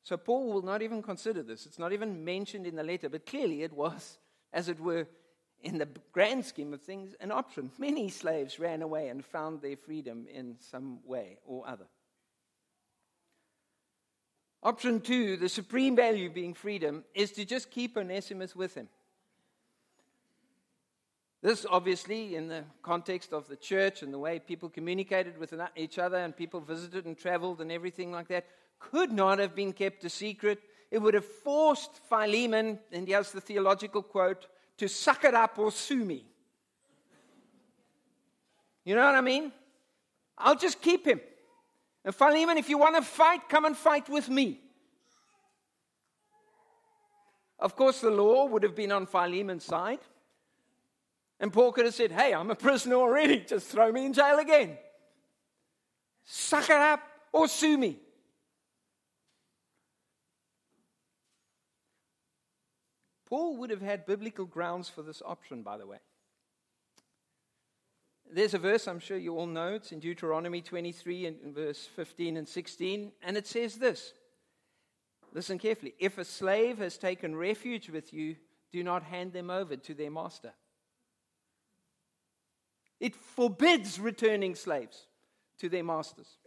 So 0.04 0.18
Paul 0.18 0.52
will 0.52 0.62
not 0.62 0.82
even 0.82 1.02
consider 1.02 1.42
this. 1.42 1.64
It's 1.64 1.78
not 1.78 1.94
even 1.94 2.24
mentioned 2.24 2.66
in 2.66 2.76
the 2.76 2.82
letter, 2.82 3.08
but 3.08 3.24
clearly 3.26 3.62
it 3.62 3.72
was, 3.72 4.18
as 4.52 4.68
it 4.68 4.78
were, 4.78 5.08
in 5.62 5.78
the 5.78 5.88
grand 6.12 6.44
scheme 6.44 6.74
of 6.74 6.82
things, 6.82 7.14
an 7.20 7.32
option. 7.32 7.70
Many 7.78 8.10
slaves 8.10 8.58
ran 8.58 8.82
away 8.82 9.08
and 9.08 9.24
found 9.24 9.62
their 9.62 9.76
freedom 9.76 10.26
in 10.30 10.56
some 10.60 10.98
way 11.06 11.38
or 11.46 11.66
other. 11.66 11.86
Option 14.62 15.00
two, 15.00 15.38
the 15.38 15.48
supreme 15.48 15.96
value 15.96 16.28
being 16.28 16.52
freedom, 16.52 17.04
is 17.14 17.32
to 17.32 17.46
just 17.46 17.70
keep 17.70 17.96
Onesimus 17.96 18.54
with 18.54 18.74
him. 18.74 18.88
This, 21.40 21.64
obviously, 21.68 22.36
in 22.36 22.48
the 22.48 22.64
context 22.82 23.32
of 23.32 23.48
the 23.48 23.56
church 23.56 24.02
and 24.02 24.12
the 24.12 24.18
way 24.18 24.38
people 24.38 24.68
communicated 24.68 25.38
with 25.38 25.54
each 25.76 25.98
other 25.98 26.18
and 26.18 26.36
people 26.36 26.60
visited 26.60 27.06
and 27.06 27.16
traveled 27.16 27.62
and 27.62 27.72
everything 27.72 28.12
like 28.12 28.28
that, 28.28 28.46
could 28.90 29.12
not 29.12 29.38
have 29.38 29.54
been 29.54 29.72
kept 29.72 30.04
a 30.04 30.08
secret. 30.08 30.60
It 30.90 30.98
would 30.98 31.14
have 31.14 31.24
forced 31.24 31.96
Philemon, 32.08 32.78
and 32.92 33.08
here's 33.08 33.32
the 33.32 33.40
theological 33.40 34.02
quote, 34.02 34.46
to 34.78 34.88
suck 34.88 35.24
it 35.24 35.34
up 35.34 35.58
or 35.58 35.70
sue 35.70 36.04
me. 36.04 36.24
You 38.84 38.94
know 38.94 39.04
what 39.04 39.14
I 39.14 39.20
mean? 39.20 39.52
I'll 40.36 40.56
just 40.56 40.80
keep 40.80 41.06
him. 41.06 41.20
And 42.04 42.14
Philemon, 42.14 42.58
if 42.58 42.68
you 42.68 42.76
want 42.78 42.96
to 42.96 43.02
fight, 43.02 43.48
come 43.48 43.64
and 43.64 43.76
fight 43.76 44.08
with 44.08 44.28
me. 44.28 44.60
Of 47.58 47.76
course, 47.76 48.00
the 48.00 48.10
law 48.10 48.46
would 48.46 48.62
have 48.62 48.76
been 48.76 48.92
on 48.92 49.06
Philemon's 49.06 49.64
side. 49.64 50.00
And 51.40 51.52
Paul 51.52 51.72
could 51.72 51.86
have 51.86 51.94
said, 51.94 52.12
Hey, 52.12 52.34
I'm 52.34 52.50
a 52.50 52.54
prisoner 52.54 52.96
already. 52.96 53.40
Just 53.40 53.68
throw 53.68 53.90
me 53.90 54.04
in 54.06 54.12
jail 54.12 54.38
again. 54.38 54.76
Suck 56.24 56.64
it 56.64 56.76
up 56.76 57.00
or 57.32 57.48
sue 57.48 57.78
me. 57.78 57.98
Paul 63.26 63.56
would 63.56 63.70
have 63.70 63.82
had 63.82 64.06
biblical 64.06 64.44
grounds 64.44 64.88
for 64.88 65.02
this 65.02 65.22
option, 65.24 65.62
by 65.62 65.78
the 65.78 65.86
way. 65.86 65.98
There's 68.30 68.54
a 68.54 68.58
verse 68.58 68.88
I'm 68.88 69.00
sure 69.00 69.16
you 69.16 69.36
all 69.36 69.46
know. 69.46 69.74
It's 69.74 69.92
in 69.92 70.00
Deuteronomy 70.00 70.60
23 70.60 71.26
and 71.26 71.54
verse 71.54 71.86
15 71.96 72.36
and 72.36 72.48
16. 72.48 73.12
And 73.22 73.36
it 73.36 73.46
says 73.46 73.76
this 73.76 74.12
Listen 75.32 75.58
carefully. 75.58 75.94
If 75.98 76.18
a 76.18 76.24
slave 76.24 76.78
has 76.78 76.96
taken 76.96 77.36
refuge 77.36 77.90
with 77.90 78.12
you, 78.12 78.36
do 78.72 78.82
not 78.82 79.02
hand 79.02 79.32
them 79.32 79.50
over 79.50 79.76
to 79.76 79.94
their 79.94 80.10
master. 80.10 80.52
It 83.00 83.14
forbids 83.14 84.00
returning 84.00 84.54
slaves 84.54 85.06
to 85.58 85.68
their 85.68 85.84
masters. 85.84 86.38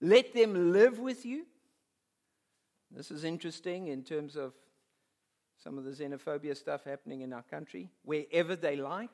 Let 0.00 0.34
them 0.34 0.72
live 0.72 0.98
with 0.98 1.24
you. 1.26 1.46
This 2.90 3.10
is 3.10 3.24
interesting 3.24 3.88
in 3.88 4.02
terms 4.02 4.36
of 4.36 4.54
some 5.64 5.78
of 5.78 5.84
the 5.84 5.90
xenophobia 5.92 6.54
stuff 6.54 6.84
happening 6.84 7.22
in 7.22 7.32
our 7.32 7.42
country. 7.42 7.90
Wherever 8.04 8.54
they 8.54 8.76
like, 8.76 9.10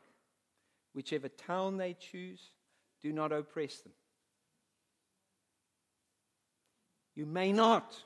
whichever 0.92 1.28
town 1.28 1.76
they 1.76 1.95
choose, 1.95 2.50
do 3.00 3.12
not 3.12 3.30
oppress 3.33 3.78
them. 3.78 3.92
You 7.14 7.25
may 7.25 7.52
not 7.52 7.97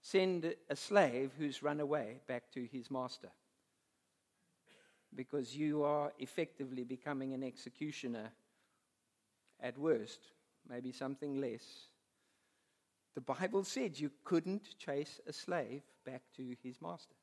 send 0.00 0.54
a 0.70 0.76
slave 0.76 1.32
who's 1.36 1.62
run 1.62 1.80
away 1.80 2.20
back 2.28 2.44
to 2.52 2.64
his 2.70 2.90
master. 2.90 3.30
because 5.14 5.56
you 5.56 5.84
are 5.84 6.12
effectively 6.18 6.84
becoming 6.84 7.34
an 7.34 7.42
executioner 7.42 8.32
at 9.60 9.78
worst, 9.78 10.20
maybe 10.68 10.92
something 10.92 11.40
less. 11.40 11.62
The 13.14 13.20
Bible 13.20 13.64
said 13.64 13.98
you 13.98 14.10
couldn't 14.24 14.76
chase 14.78 15.20
a 15.26 15.32
slave 15.32 15.82
back 16.04 16.22
to 16.36 16.54
his 16.62 16.80
master. 16.82 17.14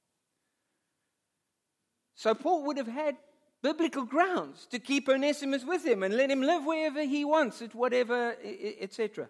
So 2.22 2.36
Paul 2.36 2.66
would 2.66 2.78
have 2.78 2.86
had 2.86 3.18
biblical 3.64 4.06
grounds 4.06 4.68
to 4.68 4.78
keep 4.78 5.10
Onesimus 5.10 5.66
with 5.66 5.84
him 5.84 6.04
and 6.04 6.16
let 6.16 6.30
him 6.30 6.44
live 6.44 6.64
wherever 6.64 7.02
he 7.02 7.26
wants, 7.26 7.64
at 7.64 7.74
whatever, 7.74 8.36
etc. 8.80 9.28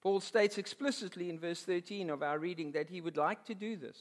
Paul 0.00 0.20
states 0.20 0.56
explicitly 0.56 1.28
in 1.28 1.38
verse 1.38 1.62
13 1.62 2.08
of 2.08 2.22
our 2.22 2.38
reading 2.38 2.72
that 2.72 2.88
he 2.88 3.02
would 3.02 3.18
like 3.18 3.44
to 3.44 3.54
do 3.54 3.76
this, 3.76 3.98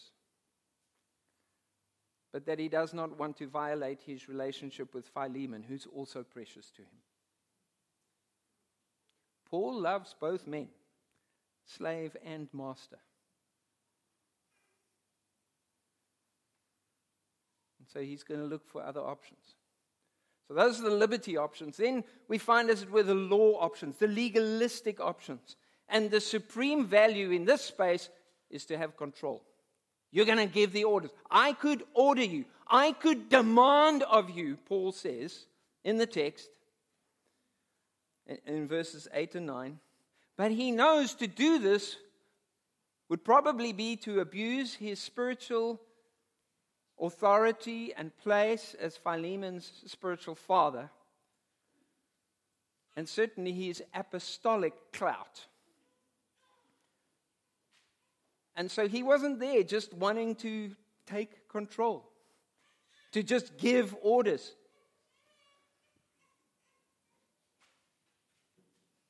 but 2.31 2.45
that 2.45 2.57
he 2.59 2.69
does 2.69 2.93
not 2.93 3.19
want 3.19 3.35
to 3.39 3.49
violate 3.49 3.99
his 4.05 4.29
relationship 4.29 4.93
with 4.93 5.09
Philemon, 5.09 5.61
who's 5.61 5.89
also 5.93 6.23
precious 6.23 6.71
to 6.77 6.83
him. 6.83 7.01
Paul 9.49 9.81
loves 9.81 10.15
both 10.17 10.47
men, 10.47 10.69
slave 11.65 12.15
and 12.23 12.47
master. 12.53 12.99
So 17.95 18.01
he's 18.01 18.23
going 18.23 18.41
to 18.41 18.45
look 18.45 18.67
for 18.67 18.83
other 18.83 18.99
options. 18.99 19.55
So 20.49 20.53
those 20.53 20.81
are 20.81 20.89
the 20.89 20.95
liberty 20.95 21.37
options. 21.37 21.77
Then 21.77 22.03
we 22.27 22.37
find, 22.37 22.69
as 22.69 22.81
it 22.81 22.91
were, 22.91 23.03
the 23.03 23.15
law 23.15 23.53
options, 23.61 23.95
the 23.97 24.07
legalistic 24.07 24.99
options. 24.99 25.55
And 25.87 26.11
the 26.11 26.19
supreme 26.19 26.85
value 26.85 27.31
in 27.31 27.45
this 27.45 27.61
space 27.61 28.09
is 28.49 28.65
to 28.65 28.77
have 28.77 28.97
control. 28.97 29.43
You're 30.11 30.25
going 30.25 30.45
to 30.45 30.53
give 30.53 30.73
the 30.73 30.83
orders. 30.83 31.11
I 31.31 31.53
could 31.53 31.83
order 31.93 32.23
you, 32.23 32.43
I 32.67 32.91
could 32.91 33.29
demand 33.29 34.03
of 34.03 34.29
you, 34.29 34.57
Paul 34.65 34.91
says 34.91 35.45
in 35.85 35.97
the 35.97 36.05
text, 36.05 36.49
in 38.45 38.67
verses 38.67 39.07
8 39.13 39.35
and 39.35 39.45
9. 39.45 39.79
But 40.35 40.51
he 40.51 40.71
knows 40.71 41.13
to 41.15 41.27
do 41.27 41.59
this 41.59 41.95
would 43.07 43.23
probably 43.23 43.71
be 43.71 43.95
to 43.97 44.19
abuse 44.19 44.73
his 44.73 44.99
spiritual 44.99 45.79
authority 46.99 47.93
and 47.95 48.15
place 48.17 48.75
as 48.79 48.97
Philemon's 48.97 49.83
spiritual 49.85 50.35
father, 50.35 50.89
and 52.95 53.07
certainly 53.07 53.51
his 53.51 53.83
apostolic 53.93 54.73
clout. 54.93 55.45
And 58.55 58.71
so 58.71 58.87
he 58.87 59.03
wasn't 59.03 59.39
there 59.39 59.63
just 59.63 59.93
wanting 59.93 60.35
to 60.35 60.71
take 61.05 61.49
control, 61.49 62.09
to 63.11 63.21
just 63.21 63.57
give 63.57 63.95
orders. 64.01 64.55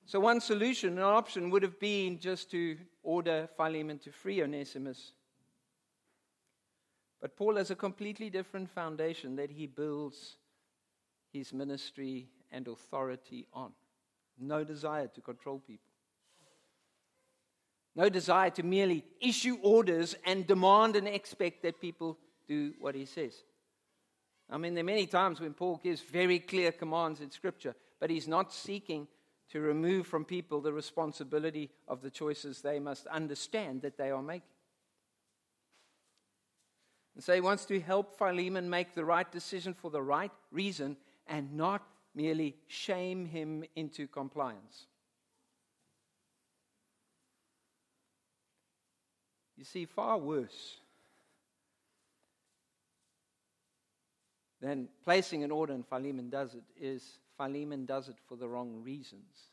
So, 0.08 0.20
one 0.20 0.40
solution, 0.40 0.94
an 0.94 1.04
option, 1.04 1.50
would 1.50 1.64
have 1.64 1.80
been 1.80 2.20
just 2.20 2.52
to 2.52 2.78
order 3.04 3.50
Philemon 3.58 4.00
to 4.00 4.12
free 4.12 4.42
Onesimus. 4.42 5.14
But 7.26 7.38
Paul 7.38 7.56
has 7.56 7.72
a 7.72 7.76
completely 7.76 8.30
different 8.30 8.70
foundation 8.70 9.36
that 9.38 9.50
he 9.50 9.66
builds 9.66 10.36
his 11.34 11.52
ministry 11.54 12.28
and 12.52 12.68
authority 12.68 13.48
on. 13.52 13.72
No 14.40 14.64
desire 14.64 15.08
to 15.08 15.22
control 15.22 15.58
people. 15.58 15.90
No 17.96 18.10
desire 18.10 18.52
to 18.52 18.62
merely 18.62 19.04
issue 19.20 19.58
orders 19.64 20.16
and 20.24 20.46
demand 20.46 20.96
and 20.96 21.08
expect 21.08 21.64
that 21.64 21.82
people 21.82 22.20
do 22.48 22.76
what 22.80 22.94
he 22.94 23.06
says. 23.06 23.34
I 24.48 24.60
mean, 24.60 24.76
there 24.76 24.84
are 24.84 24.86
many 24.86 25.08
times 25.08 25.42
when 25.42 25.56
Paul 25.56 25.82
gives 25.84 26.02
very 26.02 26.38
clear 26.38 26.72
commands 26.72 27.22
in 27.22 27.32
Scripture, 27.32 27.74
but 28.00 28.12
he's 28.12 28.28
not 28.28 28.54
seeking 28.54 29.08
to 29.50 29.62
remove 29.62 30.06
from 30.06 30.26
people 30.26 30.62
the 30.62 30.74
responsibility 30.74 31.72
of 31.88 32.04
the 32.04 32.12
choices 32.12 32.62
they 32.62 32.78
must 32.80 33.08
understand 33.08 33.82
that 33.82 33.98
they 33.98 34.12
are 34.12 34.22
making. 34.22 34.55
And 37.16 37.24
so 37.24 37.34
he 37.34 37.42
wants 37.42 37.66
to 37.66 37.80
help 37.80 38.18
Philemon 38.18 38.70
make 38.70 38.94
the 38.94 39.06
right 39.06 39.30
decision 39.32 39.74
for 39.74 39.90
the 39.90 40.02
right 40.02 40.32
reason 40.52 40.98
and 41.28 41.54
not 41.54 41.82
merely 42.14 42.56
shame 42.68 43.26
him 43.26 43.64
into 43.76 44.08
compliance. 44.08 44.88
You 49.58 49.64
see, 49.64 49.86
far 49.86 50.18
worse 50.18 50.78
than 54.62 54.90
placing 55.04 55.44
an 55.44 55.52
order 55.52 55.74
and 55.74 55.88
Philemon 55.88 56.30
does 56.30 56.56
it 56.56 56.64
is 56.80 57.20
Philemon 57.38 57.86
does 57.86 58.10
it 58.10 58.16
for 58.28 58.36
the 58.36 58.48
wrong 58.48 58.82
reasons. 58.84 59.52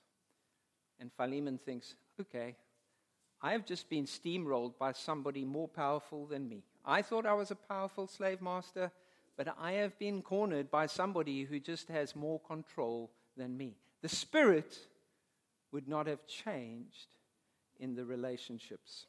And 1.00 1.10
Philemon 1.12 1.58
thinks, 1.58 1.94
okay, 2.20 2.56
I 3.40 3.52
have 3.52 3.66
just 3.66 3.88
been 3.88 4.06
steamrolled 4.06 4.78
by 4.78 4.92
somebody 4.92 5.44
more 5.44 5.68
powerful 5.68 6.26
than 6.26 6.48
me. 6.48 6.62
I 6.84 7.02
thought 7.02 7.26
I 7.26 7.34
was 7.34 7.50
a 7.50 7.56
powerful 7.56 8.06
slave 8.06 8.42
master, 8.42 8.90
but 9.36 9.54
I 9.58 9.72
have 9.72 9.98
been 9.98 10.22
cornered 10.22 10.70
by 10.70 10.86
somebody 10.86 11.44
who 11.44 11.60
just 11.60 11.88
has 11.88 12.16
more 12.16 12.40
control 12.40 13.10
than 13.36 13.56
me. 13.56 13.76
The 14.02 14.08
spirit 14.08 14.78
would 15.70 15.88
not 15.88 16.06
have 16.06 16.26
changed 16.26 17.16
in 17.78 17.94
the 17.94 18.04
relationships. 18.04 19.06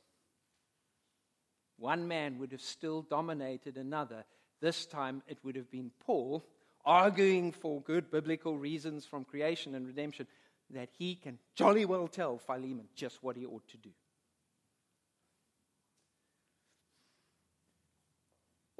One 1.77 2.07
man 2.07 2.39
would 2.39 2.51
have 2.51 2.61
still 2.61 3.01
dominated 3.01 3.77
another. 3.77 4.23
This 4.61 4.85
time 4.85 5.23
it 5.27 5.39
would 5.43 5.55
have 5.55 5.69
been 5.71 5.91
Paul 5.99 6.45
arguing 6.85 7.51
for 7.51 7.81
good 7.81 8.11
biblical 8.11 8.57
reasons 8.57 9.05
from 9.05 9.23
creation 9.23 9.75
and 9.75 9.87
redemption 9.87 10.27
that 10.69 10.89
he 10.97 11.15
can 11.15 11.39
jolly 11.55 11.85
well 11.85 12.07
tell 12.07 12.37
Philemon 12.37 12.87
just 12.95 13.23
what 13.23 13.35
he 13.35 13.45
ought 13.45 13.67
to 13.69 13.77
do. 13.77 13.89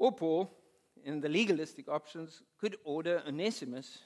Or 0.04 0.12
Paul, 0.12 0.50
in 1.02 1.22
the 1.22 1.30
legalistic 1.30 1.88
options, 1.88 2.42
could 2.60 2.76
order 2.84 3.22
Onesimus 3.26 4.00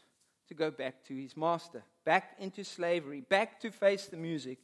to 0.47 0.55
go 0.55 0.71
back 0.71 1.03
to 1.07 1.17
his 1.17 1.37
master, 1.37 1.83
back 2.05 2.37
into 2.39 2.63
slavery, 2.63 3.21
back 3.21 3.59
to 3.63 3.73
face 3.73 4.07
the 4.07 4.17
music, 4.17 4.59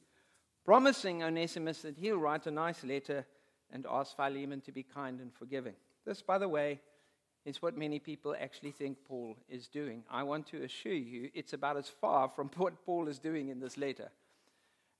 promising 0.64 1.25
Onesimus 1.25 1.83
that 1.83 1.99
he'll 1.99 2.18
write 2.18 2.47
a 2.47 2.53
nice 2.53 2.85
letter 2.85 3.27
and 3.73 3.85
ask 3.90 4.14
Philemon 4.14 4.61
to 4.61 4.70
be 4.70 4.85
kind 4.85 5.18
and 5.18 5.35
forgiving. 5.35 5.75
This, 6.07 6.23
by 6.23 6.38
the 6.38 6.49
way, 6.49 6.79
is 7.44 7.61
what 7.61 7.77
many 7.77 7.99
people 7.99 8.37
actually 8.40 8.70
think 8.70 8.99
Paul 9.05 9.35
is 9.49 9.66
doing. 9.66 10.05
I 10.09 10.23
want 10.23 10.47
to 10.53 10.62
assure 10.62 10.92
you 10.92 11.31
it's 11.35 11.53
about 11.53 11.77
as 11.77 11.88
far 11.88 12.29
from 12.29 12.49
what 12.57 12.87
Paul 12.87 13.09
is 13.09 13.18
doing 13.18 13.49
in 13.49 13.59
this 13.59 13.77
letter. 13.77 14.12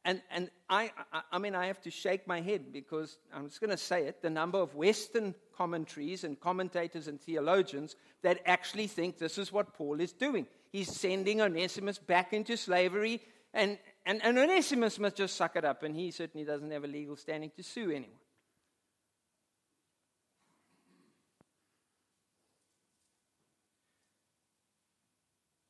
And, 0.07 0.21
and 0.31 0.51
I, 0.69 0.93
I 1.33 1.39
mean, 1.39 1.55
I 1.55 1.67
have 1.67 1.81
to 1.83 1.91
shake 1.91 2.27
my 2.27 2.43
head 2.43 2.73
because 2.73 3.19
I'm 3.33 3.49
just 3.49 3.61
going 3.61 3.71
to 3.71 3.77
say 3.77 4.07
it 4.07 4.21
the 4.21 4.29
number 4.29 4.59
of 4.59 4.75
Western 4.75 5.35
commentaries 5.57 6.25
and 6.25 6.39
commentators 6.39 7.09
and 7.09 7.19
theologians 7.19 7.97
that 8.23 8.41
actually 8.45 8.87
think 8.87 9.19
this 9.19 9.39
is 9.39 9.51
what 9.51 9.73
Paul 9.73 10.01
is 10.01 10.13
doing. 10.13 10.47
He's 10.71 10.95
sending 10.95 11.41
Onesimus 11.41 11.99
back 11.99 12.33
into 12.35 12.57
slavery, 12.57 13.23
and, 13.55 13.79
and, 14.05 14.23
and 14.23 14.37
Onesimus 14.37 14.99
must 14.99 15.17
just 15.17 15.37
suck 15.37 15.57
it 15.57 15.65
up, 15.65 15.83
and 15.85 15.97
he 15.97 16.11
certainly 16.11 16.45
doesn't 16.45 16.71
have 16.71 16.85
a 16.85 16.89
legal 16.89 17.17
standing 17.17 17.51
to 17.57 17.63
sue 17.63 17.91
anyone. 17.91 18.24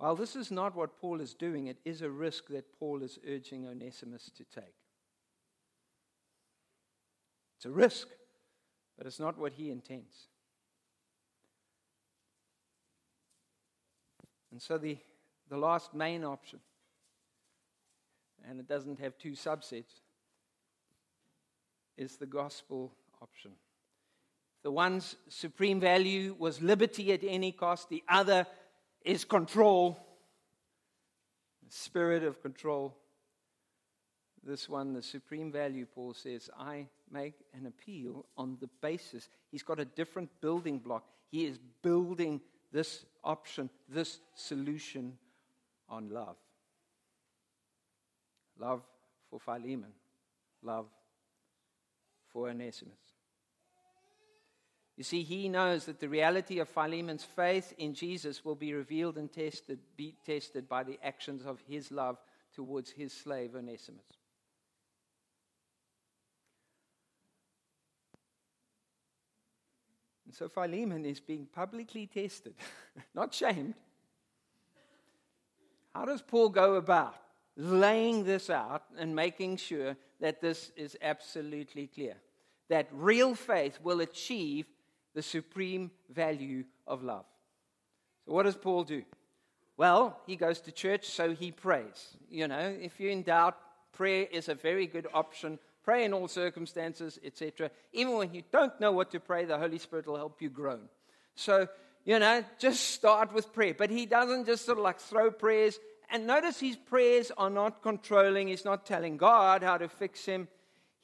While 0.05 0.17
this 0.17 0.37
is 0.37 0.51
not 0.51 0.77
what 0.77 0.99
Paul 1.01 1.23
is 1.23 1.33
doing, 1.33 1.69
it 1.69 1.79
is 1.83 2.03
a 2.03 2.11
risk 2.11 2.49
that 2.49 2.79
Paul 2.79 3.03
is 3.03 3.19
urging 3.27 3.67
Onesimus 3.67 4.31
to 4.37 4.45
take. 4.45 4.75
It's 7.57 7.65
a 7.65 7.71
risk, 7.71 8.09
but 8.99 9.07
it's 9.07 9.19
not 9.19 9.39
what 9.39 9.55
he 9.55 9.71
intends. 9.71 10.15
And 14.53 14.61
so 14.61 14.77
the, 14.77 14.99
the 15.49 15.57
last 15.57 15.95
main 15.95 16.23
option, 16.23 16.59
and 18.47 18.61
it 18.61 18.69
doesn't 18.69 19.01
have 19.01 19.17
two 19.17 19.33
subsets, 19.33 20.03
is 21.97 22.17
the 22.17 22.27
gospel 22.27 22.93
option. 23.23 23.53
The 24.65 24.71
one's 24.71 25.17
supreme 25.31 25.81
value 25.81 26.37
was 26.39 26.61
liberty 26.61 27.11
at 27.15 27.25
any 27.27 27.53
cost, 27.53 27.89
the 27.89 28.05
other 28.07 28.47
is 29.05 29.25
control, 29.25 29.99
spirit 31.69 32.23
of 32.23 32.41
control. 32.43 32.97
This 34.43 34.69
one, 34.69 34.93
the 34.93 35.03
supreme 35.03 35.53
value, 35.53 35.87
Paul 35.95 36.15
says, 36.15 36.51
I 36.59 36.87
make 37.11 37.35
an 37.55 37.67
appeal 37.67 38.27
on 38.37 38.59
the 38.61 38.69
basis. 38.81 39.29
He's 39.51 39.63
got 39.63 39.81
a 39.81 39.85
different 39.85 40.31
building 40.41 40.79
block. 40.79 41.05
He 41.31 41.47
is 41.47 41.59
building 41.83 42.41
this 42.73 43.05
option, 43.23 43.71
this 43.89 44.21
solution 44.35 45.17
on 45.89 46.11
love. 46.11 46.37
Love 48.59 48.83
for 49.31 49.41
Philemon, 49.41 49.93
love 50.63 50.87
for 52.29 52.49
Onesimus. 52.49 53.14
You 54.97 55.03
see, 55.03 55.23
he 55.23 55.49
knows 55.49 55.87
that 55.87 55.99
the 55.99 56.09
reality 56.09 56.61
of 56.61 56.69
Philemon's 56.69 57.25
faith 57.25 57.73
in 57.79 57.95
Jesus 57.95 58.45
will 58.45 58.55
be 58.55 58.73
revealed 58.73 59.19
and 59.19 59.33
tested, 59.33 59.81
be 59.97 60.15
tested 60.25 60.69
by 60.69 60.85
the 60.85 60.99
actions 61.03 61.45
of 61.45 61.61
his 61.69 61.91
love 61.91 62.19
towards 62.55 62.91
his 62.91 63.13
slave 63.13 63.57
Onesimus. 63.57 64.05
And 70.27 70.35
so 70.35 70.49
Philemon 70.49 71.05
is 71.05 71.19
being 71.19 71.47
publicly 71.47 72.07
tested, 72.07 72.55
not 73.15 73.35
shamed. 73.35 73.75
How 75.93 76.05
does 76.05 76.23
Paul 76.23 76.51
go 76.51 76.75
about 76.75 77.17
laying 77.57 78.25
this 78.25 78.49
out 78.49 78.85
and 78.97 79.15
making 79.15 79.57
sure 79.57 79.97
that 80.21 80.41
this 80.41 80.71
is 80.77 80.97
absolutely 81.03 81.89
clear? 81.89 82.17
That 82.69 82.89
real 82.93 83.35
faith 83.35 83.79
will 83.83 84.01
achieve 84.01 84.67
the 85.15 85.23
supreme 85.23 85.91
value 86.11 86.65
of 86.87 87.03
love. 87.03 87.25
So, 88.27 88.33
what 88.33 88.45
does 88.45 88.57
Paul 88.57 88.85
do? 88.85 89.03
Well, 89.77 90.21
he 90.27 90.37
goes 90.37 90.61
to 90.63 90.73
church, 90.73 91.07
so 91.07 91.35
he 91.35 91.51
prays. 91.51 92.17
You 92.31 92.49
know, 92.49 92.77
if 92.81 93.01
you're 93.01 93.11
in 93.11 93.23
doubt, 93.23 93.57
prayer 93.93 94.27
is 94.31 94.49
a 94.49 94.55
very 94.55 94.87
good 94.87 95.07
option. 95.13 95.59
Pray 95.83 96.05
in 96.05 96.13
all 96.13 96.29
circumstances, 96.29 97.19
etc. 97.25 97.71
Even 97.93 98.17
when 98.17 98.33
you 98.33 98.43
don't 98.53 98.79
know 98.81 98.93
what 98.93 99.11
to 99.11 99.21
pray, 99.21 99.45
the 99.45 99.59
Holy 99.59 99.79
Spirit 99.79 100.07
will 100.07 100.17
help 100.17 100.41
you 100.41 100.49
groan. 100.49 100.89
So, 101.35 101.69
you 102.05 102.19
know, 102.19 102.45
just 102.59 102.91
start 102.91 103.33
with 103.33 103.53
prayer. 103.53 103.75
But 103.75 103.91
he 103.91 104.07
doesn't 104.07 104.47
just 104.47 104.65
sort 104.65 104.79
of 104.79 104.85
like 104.85 105.01
throw 105.01 105.31
prayers. 105.31 105.79
And 106.11 106.27
notice 106.27 106.61
his 106.61 106.77
prayers 106.77 107.33
are 107.37 107.51
not 107.51 107.83
controlling, 107.83 108.49
he's 108.49 108.65
not 108.65 108.87
telling 108.87 109.17
God 109.17 109.63
how 109.63 109.79
to 109.79 109.89
fix 109.89 110.25
him 110.25 110.49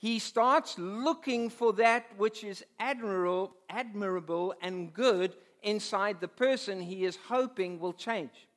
he 0.00 0.18
starts 0.18 0.78
looking 0.78 1.50
for 1.50 1.74
that 1.74 2.06
which 2.16 2.42
is 2.42 2.64
admirable, 2.78 3.54
admirable 3.68 4.54
and 4.62 4.94
good 4.94 5.36
inside 5.62 6.22
the 6.22 6.28
person 6.28 6.80
he 6.80 7.04
is 7.04 7.18
hoping 7.28 7.78
will 7.78 7.92
change. 7.92 8.48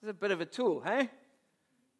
It's 0.00 0.08
a 0.08 0.14
bit 0.14 0.30
of 0.30 0.40
a 0.40 0.46
tool, 0.46 0.80
hey? 0.80 1.10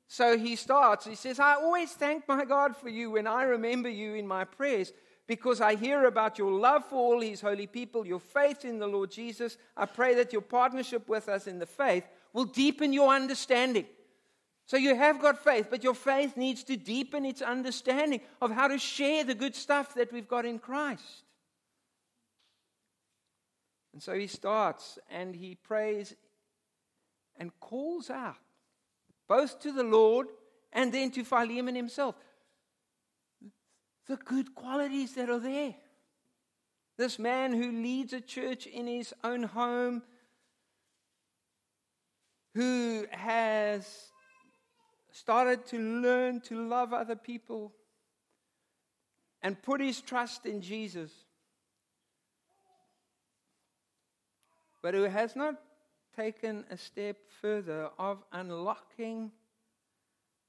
So 0.07 0.39
he 0.39 0.57
starts, 0.57 1.05
he 1.05 1.15
says, 1.15 1.39
I 1.39 1.57
always 1.57 1.93
thank 1.93 2.27
my 2.27 2.47
God 2.47 2.75
for 2.75 2.89
you 2.89 3.11
when 3.11 3.27
I 3.27 3.43
remember 3.43 3.91
you 3.91 4.15
in 4.15 4.27
my 4.27 4.45
prayers 4.45 4.95
because 5.27 5.61
I 5.61 5.75
hear 5.75 6.07
about 6.07 6.39
your 6.39 6.51
love 6.51 6.87
for 6.87 6.97
all 6.97 7.21
his 7.21 7.43
holy 7.43 7.67
people, 7.67 8.07
your 8.07 8.19
faith 8.19 8.65
in 8.65 8.79
the 8.79 8.87
Lord 8.87 9.11
Jesus. 9.11 9.59
I 9.77 9.85
pray 9.85 10.15
that 10.15 10.33
your 10.33 10.41
partnership 10.41 11.07
with 11.07 11.29
us 11.29 11.47
in 11.47 11.59
the 11.59 11.67
faith 11.67 12.05
will 12.33 12.47
deepen 12.47 12.95
your 12.95 13.11
understanding 13.11 13.85
so 14.69 14.77
you 14.77 14.95
have 14.95 15.19
got 15.19 15.43
faith, 15.43 15.69
but 15.71 15.83
your 15.83 15.95
faith 15.95 16.37
needs 16.37 16.63
to 16.65 16.77
deepen 16.77 17.25
its 17.25 17.41
understanding 17.41 18.21
of 18.43 18.51
how 18.51 18.69
to 18.69 18.77
share 18.77 19.25
the 19.25 19.35
good 19.35 19.55
stuff 19.55 19.95
that 19.95 20.13
we've 20.13 20.29
got 20.29 20.45
in 20.45 20.59
Christ. 20.59 21.25
And 23.95 24.03
so 24.03 24.13
he 24.13 24.27
starts 24.27 24.99
and 25.11 25.35
he 25.35 25.55
prays 25.55 26.15
and 27.39 27.51
calls 27.61 28.11
out, 28.11 28.37
both 29.27 29.59
to 29.61 29.73
the 29.73 29.85
Lord 29.85 30.27
and 30.71 30.93
then 30.93 31.13
to 31.13 31.25
Philemon 31.25 31.75
himself, 31.75 32.15
the 34.07 34.17
good 34.17 34.55
qualities 34.55 35.15
that 35.15 35.31
are 35.31 35.41
there. 35.41 35.77
This 36.99 37.19
man 37.19 37.55
who 37.55 37.73
leads 37.73 38.13
a 38.13 38.21
church 38.21 38.67
in 38.67 38.87
his 38.87 39.15
own 39.25 39.45
home, 39.45 40.03
who 42.55 43.07
has 43.13 44.11
started 45.19 45.67
to 45.67 45.79
learn 45.79 46.41
to 46.41 46.55
love 46.69 46.93
other 46.93 47.17
people 47.17 47.73
and 49.43 49.61
put 49.61 49.81
his 49.81 50.01
trust 50.01 50.47
in 50.47 50.61
Jesus, 50.61 51.11
but 54.81 54.95
who 54.95 55.03
has 55.03 55.35
not 55.35 55.57
taken 56.17 56.65
a 56.71 56.77
step 56.77 57.17
further 57.41 57.91
of 57.99 58.19
unlocking 58.33 59.31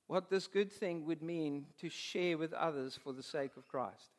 what 0.07 0.29
this 0.29 0.47
good 0.47 0.71
thing 0.71 1.05
would 1.05 1.21
mean 1.21 1.65
to 1.79 1.89
share 1.89 2.37
with 2.37 2.53
others 2.53 2.99
for 3.03 3.13
the 3.13 3.23
sake 3.23 3.51
of 3.57 3.67
Christ. 3.67 4.09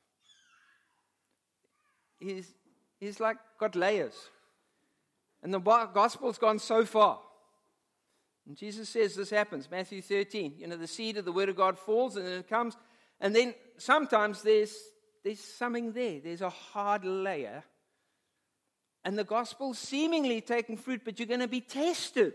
He's, 2.18 2.54
he's 2.98 3.18
like 3.18 3.38
got 3.58 3.74
layers. 3.74 4.14
And 5.42 5.54
the 5.54 5.58
gospel's 5.58 6.38
gone 6.38 6.58
so 6.58 6.84
far 6.84 7.18
and 8.50 8.56
Jesus 8.56 8.88
says 8.88 9.14
this 9.14 9.30
happens, 9.30 9.70
Matthew 9.70 10.02
13. 10.02 10.54
You 10.58 10.66
know, 10.66 10.76
the 10.76 10.88
seed 10.88 11.16
of 11.16 11.24
the 11.24 11.30
word 11.30 11.48
of 11.48 11.54
God 11.54 11.78
falls 11.78 12.16
and 12.16 12.26
it 12.26 12.48
comes. 12.48 12.76
And 13.20 13.32
then 13.32 13.54
sometimes 13.78 14.42
there's, 14.42 14.76
there's 15.22 15.38
something 15.38 15.92
there. 15.92 16.18
There's 16.18 16.40
a 16.40 16.50
hard 16.50 17.04
layer. 17.04 17.62
And 19.04 19.16
the 19.16 19.22
gospel 19.22 19.72
seemingly 19.72 20.40
taking 20.40 20.76
fruit, 20.76 21.02
but 21.04 21.20
you're 21.20 21.28
going 21.28 21.38
to 21.38 21.46
be 21.46 21.60
tested. 21.60 22.32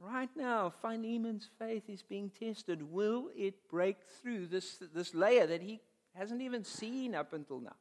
Right 0.00 0.30
now, 0.34 0.72
Philemon's 0.82 1.48
faith 1.60 1.84
is 1.88 2.02
being 2.02 2.32
tested. 2.36 2.82
Will 2.82 3.28
it 3.36 3.70
break 3.70 3.98
through 4.20 4.48
this, 4.48 4.82
this 4.92 5.14
layer 5.14 5.46
that 5.46 5.62
he 5.62 5.78
hasn't 6.16 6.42
even 6.42 6.64
seen 6.64 7.14
up 7.14 7.32
until 7.32 7.60
now? 7.60 7.76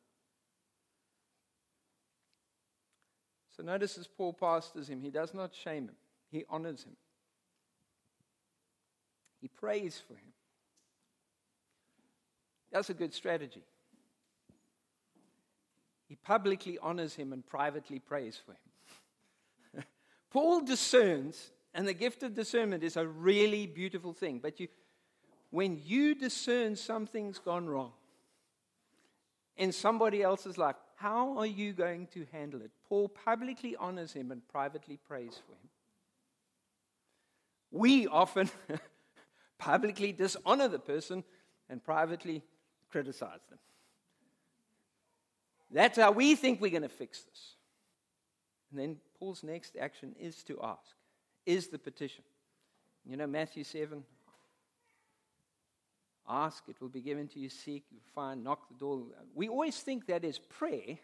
So 3.58 3.64
notice 3.64 3.98
as 3.98 4.06
Paul 4.06 4.34
pastors 4.34 4.90
him, 4.90 5.02
he 5.02 5.10
does 5.10 5.34
not 5.34 5.56
shame 5.56 5.86
him. 5.86 5.96
He 6.34 6.46
honors 6.50 6.84
him. 6.84 6.96
He 9.40 9.48
prays 9.48 10.02
for 10.08 10.16
him. 10.16 10.34
That's 12.72 12.90
a 12.90 12.96
good 12.96 13.14
strategy. 13.14 13.62
He 16.10 16.16
publicly 16.16 16.80
honors 16.82 17.14
him 17.14 17.34
and 17.34 17.46
privately 17.46 18.00
prays 18.00 18.42
for 18.44 18.54
him. 18.54 19.84
Paul 20.32 20.62
discerns, 20.62 21.52
and 21.76 21.88
the 21.88 21.94
gift 21.94 22.24
of 22.24 22.34
discernment 22.34 22.84
is 22.84 22.98
a 22.98 23.06
really 23.06 23.68
beautiful 23.68 24.12
thing. 24.12 24.40
But 24.40 24.60
you, 24.60 24.70
when 25.52 25.80
you 25.86 26.16
discern 26.16 26.76
something's 26.76 27.38
gone 27.38 27.68
wrong 27.68 27.92
in 29.56 29.72
somebody 29.72 30.24
else's 30.24 30.58
life, 30.58 30.78
how 30.96 31.38
are 31.38 31.46
you 31.46 31.74
going 31.74 32.08
to 32.08 32.26
handle 32.32 32.62
it? 32.62 32.72
Paul 32.90 33.10
publicly 33.10 33.76
honors 33.76 34.14
him 34.14 34.32
and 34.32 34.42
privately 34.48 34.98
prays 34.98 35.40
for 35.46 35.52
him 35.52 35.70
we 37.74 38.08
often 38.08 38.50
publicly 39.58 40.14
dishonor 40.14 40.68
the 40.68 40.80
person 40.80 41.24
and 41.70 41.84
privately 41.84 42.44
criticize 42.90 43.42
them. 43.50 43.60
That's 45.72 45.98
how 45.98 46.12
we 46.12 46.36
think 46.36 46.62
we're 46.62 46.70
going 46.70 46.84
to 46.84 46.90
fix 46.90 47.24
this. 47.24 47.56
And 48.72 48.80
then 48.80 48.98
Paul's 49.18 49.44
next 49.44 49.76
action 49.76 50.16
is 50.20 50.44
to 50.44 50.60
ask, 50.62 50.96
is 51.46 51.68
the 51.68 51.80
petition. 51.80 52.24
You 53.06 53.18
know, 53.18 53.28
Matthew 53.28 53.64
7 53.64 54.04
ask, 56.30 56.64
it 56.70 56.80
will 56.80 56.90
be 56.90 57.02
given 57.02 57.28
to 57.30 57.40
you, 57.40 57.50
seek, 57.50 57.84
you 57.92 58.00
find, 58.14 58.44
knock 58.44 58.70
the 58.70 58.76
door. 58.76 59.02
We 59.34 59.50
always 59.50 59.78
think 59.78 60.06
that 60.08 60.24
is 60.24 60.38
prayer 60.38 60.98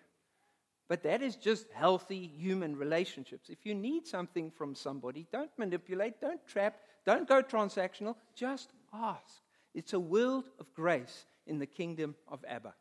but 0.90 1.04
that 1.04 1.22
is 1.22 1.36
just 1.36 1.68
healthy 1.72 2.32
human 2.36 2.76
relationships. 2.76 3.50
If 3.50 3.64
you 3.64 3.76
need 3.76 4.08
something 4.08 4.50
from 4.50 4.74
somebody, 4.74 5.28
don't 5.32 5.52
manipulate, 5.56 6.20
don't 6.20 6.46
trap, 6.48 6.78
don't 7.06 7.30
go 7.30 7.44
transactional, 7.44 8.16
just 8.36 8.72
ask. 8.92 9.42
It's 9.76 9.94
a 9.94 10.00
world 10.00 10.46
of 10.60 10.74
grace 10.74 11.26
in 11.46 11.60
the 11.60 11.68
kingdom 11.68 12.16
of 12.28 12.44
Abba. 12.48 12.74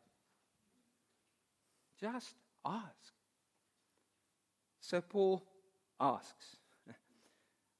Just 2.01 2.33
ask. 2.65 3.13
So 4.81 5.01
Paul 5.01 5.45
asks. 5.99 6.57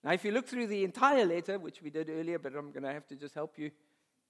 Now, 0.04 0.12
if 0.14 0.24
you 0.24 0.32
look 0.32 0.48
through 0.48 0.68
the 0.68 0.84
entire 0.84 1.26
letter, 1.26 1.58
which 1.58 1.82
we 1.82 1.90
did 1.90 2.10
earlier, 2.10 2.38
but 2.40 2.56
I'm 2.56 2.72
going 2.72 2.84
to 2.84 2.94
have 2.94 3.08
to 3.08 3.16
just 3.16 3.34
help 3.34 3.58
you, 3.58 3.72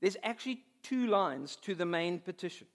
there's 0.01 0.17
actually 0.23 0.61
two 0.81 1.07
lines 1.07 1.57
to 1.57 1.75
the 1.75 1.85
main 1.85 2.19
petition. 2.19 2.67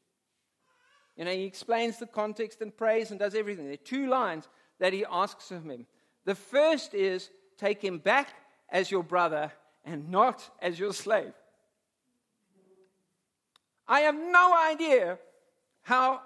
You 1.17 1.25
know, 1.25 1.31
he 1.31 1.45
explains 1.45 1.99
the 1.99 2.07
context 2.07 2.61
and 2.61 2.77
prays 2.77 3.11
and 3.11 3.21
does 3.21 3.35
everything. 3.35 3.67
There 3.67 3.75
are 3.75 3.77
two 3.77 4.09
lines 4.09 4.49
that 4.81 4.93
he 4.93 5.05
asks 5.11 5.51
of 5.51 5.65
him. 5.65 5.87
The 6.25 6.35
first 6.35 6.95
is, 6.95 7.31
take 7.57 7.81
him 7.83 7.99
back 7.99 8.29
as 8.69 8.91
your 8.91 9.05
brother 9.05 9.53
and 9.85 10.11
not 10.11 10.49
as 10.61 10.79
your 10.79 10.93
slave. 10.93 11.33
I 13.87 14.01
have 14.01 14.15
no 14.15 14.57
idea 14.57 15.19
how 15.83 16.23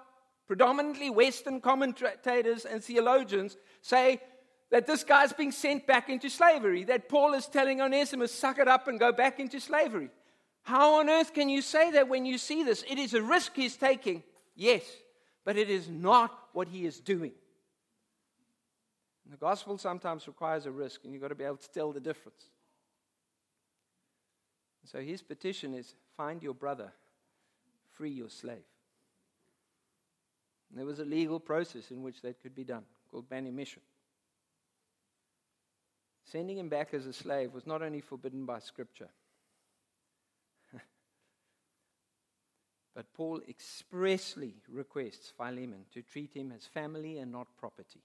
predominantly 0.47 1.09
Western 1.09 1.61
commentators 1.61 2.65
and 2.65 2.83
theologians 2.83 3.57
say 3.81 4.21
that 4.71 4.87
this 4.87 5.03
guy's 5.03 5.33
being 5.33 5.51
sent 5.51 5.85
back 5.85 6.09
into 6.09 6.29
slavery, 6.29 6.85
that 6.85 7.09
Paul 7.09 7.33
is 7.33 7.47
telling 7.47 7.81
Onesimus, 7.81 8.33
suck 8.33 8.59
it 8.59 8.67
up 8.67 8.87
and 8.87 8.99
go 8.99 9.11
back 9.11 9.39
into 9.39 9.59
slavery. 9.59 10.09
How 10.61 10.99
on 10.99 11.09
earth 11.09 11.33
can 11.33 11.49
you 11.49 11.61
say 11.61 11.91
that 11.91 12.07
when 12.07 12.25
you 12.25 12.37
see 12.37 12.63
this? 12.63 12.83
It 12.89 12.97
is 12.97 13.13
a 13.13 13.21
risk 13.21 13.55
he's 13.55 13.75
taking. 13.75 14.23
Yes, 14.59 14.83
but 15.45 15.55
it 15.55 15.69
is 15.69 15.87
not 15.87 16.37
what 16.51 16.67
he 16.67 16.85
is 16.85 16.99
doing. 16.99 17.31
And 19.23 19.33
the 19.33 19.37
gospel 19.37 19.77
sometimes 19.77 20.27
requires 20.27 20.65
a 20.65 20.71
risk, 20.71 21.05
and 21.05 21.13
you've 21.13 21.21
got 21.21 21.29
to 21.29 21.35
be 21.35 21.45
able 21.45 21.55
to 21.55 21.71
tell 21.71 21.93
the 21.93 22.01
difference. 22.01 22.43
So 24.83 24.99
his 24.99 25.21
petition 25.21 25.73
is 25.73 25.95
find 26.17 26.43
your 26.43 26.53
brother, 26.53 26.91
free 27.91 28.09
your 28.09 28.27
slave. 28.27 28.57
And 30.69 30.77
there 30.77 30.85
was 30.85 30.99
a 30.99 31.05
legal 31.05 31.39
process 31.39 31.89
in 31.89 32.03
which 32.03 32.21
that 32.23 32.41
could 32.41 32.53
be 32.53 32.65
done 32.65 32.83
called 33.09 33.27
manumission. 33.31 33.81
Sending 36.25 36.57
him 36.57 36.67
back 36.67 36.93
as 36.93 37.05
a 37.05 37.13
slave 37.13 37.53
was 37.53 37.65
not 37.65 37.81
only 37.81 38.01
forbidden 38.01 38.45
by 38.45 38.59
Scripture, 38.59 39.07
but 42.99 43.13
Paul 43.13 43.39
expressly 43.47 44.55
requests 44.67 45.31
Philemon 45.37 45.85
to 45.93 46.01
treat 46.01 46.33
him 46.33 46.51
as 46.53 46.65
family 46.65 47.19
and 47.19 47.31
not 47.31 47.47
property. 47.57 48.01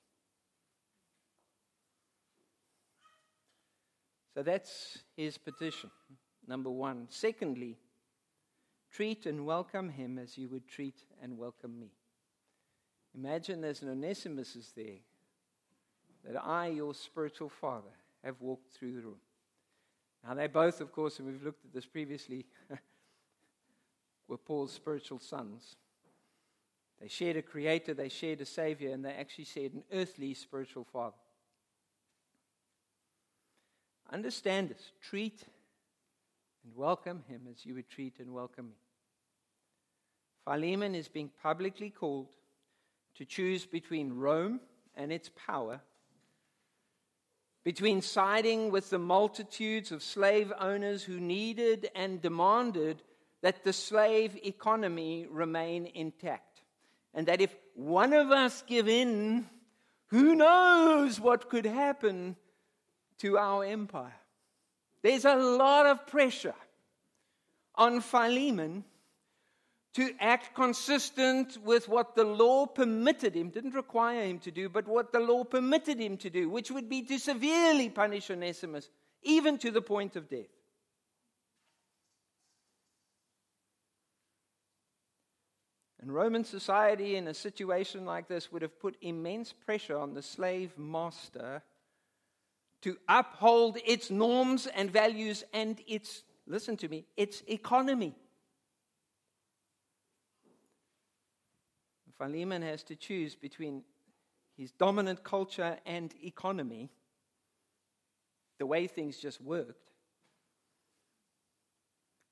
So 4.35 4.45
that's 4.45 4.99
his 5.17 5.37
petition, 5.37 5.91
number 6.47 6.71
one. 6.71 7.09
Secondly, 7.09 7.77
treat 8.93 9.27
and 9.27 9.45
welcome 9.45 9.89
him 9.91 10.17
as 10.17 10.39
you 10.39 10.49
would 10.51 10.69
treat 10.69 11.03
and 11.21 11.39
welcome 11.39 11.77
me. 11.81 11.91
Imagine 13.17 13.63
there's 13.63 13.83
an 13.83 13.89
Onesimus 13.89 14.55
is 14.55 14.73
there, 14.77 15.01
that 16.25 16.41
I, 16.41 16.69
your 16.69 16.95
spiritual 16.95 17.49
father, 17.49 17.91
have 18.23 18.41
walked 18.41 18.71
through 18.71 18.95
the 18.95 19.01
room. 19.01 19.21
Now, 20.25 20.35
they 20.35 20.47
both, 20.47 20.81
of 20.81 20.93
course, 20.93 21.19
and 21.19 21.27
we've 21.27 21.43
looked 21.43 21.65
at 21.65 21.75
this 21.75 21.85
previously, 21.85 22.47
were 24.29 24.39
Paul's 24.39 24.73
spiritual 24.73 25.19
sons. 25.19 25.77
They 27.01 27.09
shared 27.09 27.37
a 27.37 27.43
creator, 27.43 27.95
they 27.95 28.09
shared 28.09 28.41
a 28.41 28.47
savior, 28.47 28.93
and 28.93 29.05
they 29.05 29.13
actually 29.13 29.45
shared 29.45 29.75
an 29.75 29.85
earthly 29.93 30.35
spiritual 30.35 30.85
father. 30.85 31.17
Understand 34.13 34.69
this. 34.69 34.93
Treat 35.03 35.43
and 36.65 36.75
welcome 36.75 37.25
him 37.29 37.43
as 37.51 37.67
you 37.67 37.75
would 37.75 37.89
treat 37.89 38.21
and 38.21 38.33
welcome 38.33 38.69
me. 38.69 38.77
Philemon 40.45 40.95
is 40.95 41.09
being 41.09 41.31
publicly 41.43 41.91
called 41.91 42.29
to 43.17 43.25
choose 43.25 43.67
between 43.67 44.13
Rome 44.13 44.61
and 44.95 45.13
its 45.13 45.31
power, 45.47 45.81
between 47.65 48.03
siding 48.03 48.71
with 48.71 48.91
the 48.91 48.99
multitudes 48.99 49.91
of 49.91 50.03
slave 50.03 50.53
owners 50.61 51.03
who 51.03 51.19
needed 51.19 51.91
and 51.95 52.21
demanded 52.21 53.03
that 53.45 53.63
the 53.63 53.75
slave 53.75 54.39
economy 54.43 55.27
remain 55.29 55.85
intact. 55.93 56.63
And 57.13 57.27
that 57.27 57.43
if 57.43 57.55
one 57.75 58.15
of 58.15 58.31
us 58.31 58.65
give 58.67 58.89
in, 58.89 59.45
who 60.07 60.35
knows 60.35 61.21
what 61.21 61.51
could 61.51 61.67
happen 61.67 62.37
to 63.19 63.37
our 63.37 63.63
empire. 63.63 64.17
There's 65.03 65.27
a 65.27 65.35
lot 65.35 65.85
of 65.85 66.07
pressure 66.07 66.55
on 67.75 68.01
Philemon 68.01 68.83
to 69.93 70.15
act 70.21 70.55
consistent 70.55 71.59
with 71.63 71.87
what 71.87 72.15
the 72.15 72.25
law 72.25 72.65
permitted 72.65 73.35
him, 73.35 73.51
didn't 73.51 73.75
require 73.75 74.25
him 74.25 74.39
to 74.39 74.51
do, 74.51 74.71
but 74.71 74.89
what 74.89 75.13
the 75.13 75.21
law 75.21 75.45
permitted 75.45 76.01
him 76.01 76.17
to 76.17 76.31
do, 76.31 76.49
which 76.49 76.71
would 76.71 76.89
be 76.89 77.03
to 77.03 77.19
severely 77.19 77.91
punish 77.91 78.31
Onesimus, 78.31 78.89
even 79.23 79.59
to 79.59 79.71
the 79.71 79.83
point 79.83 80.17
of 80.17 80.31
death. 80.31 80.49
And 86.05 86.13
Roman 86.13 86.45
society, 86.45 87.17
in 87.17 87.29
a 87.29 87.33
situation 87.33 88.05
like 88.05 88.29
this, 88.29 88.53
would 88.53 88.61
have 88.61 88.79
put 88.79 88.95
immense 89.01 89.55
pressure 89.55 89.97
on 89.97 90.13
the 90.13 90.21
slave 90.21 90.77
master 90.77 91.63
to 92.83 92.99
uphold 93.09 93.79
its 93.87 94.11
norms 94.11 94.67
and 94.67 94.91
values 94.91 95.45
and 95.55 95.81
its, 95.87 96.25
listen 96.47 96.77
to 96.77 96.89
me, 96.91 97.07
its 97.17 97.43
economy. 97.49 98.15
Philemon 102.19 102.61
has 102.61 102.83
to 102.83 102.97
choose 102.97 103.35
between 103.35 103.83
his 104.59 104.73
dominant 104.73 105.25
culture 105.25 105.79
and 105.87 106.15
economy, 106.23 106.91
the 108.59 108.67
way 108.67 108.89
things 108.89 109.17
just 109.17 109.41
worked, 109.41 109.89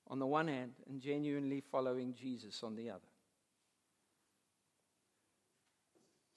on 0.08 0.18
the 0.18 0.26
one 0.26 0.48
hand, 0.48 0.72
and 0.86 1.00
genuinely 1.00 1.62
following 1.72 2.12
Jesus 2.12 2.62
on 2.62 2.76
the 2.76 2.90
other. 2.90 3.11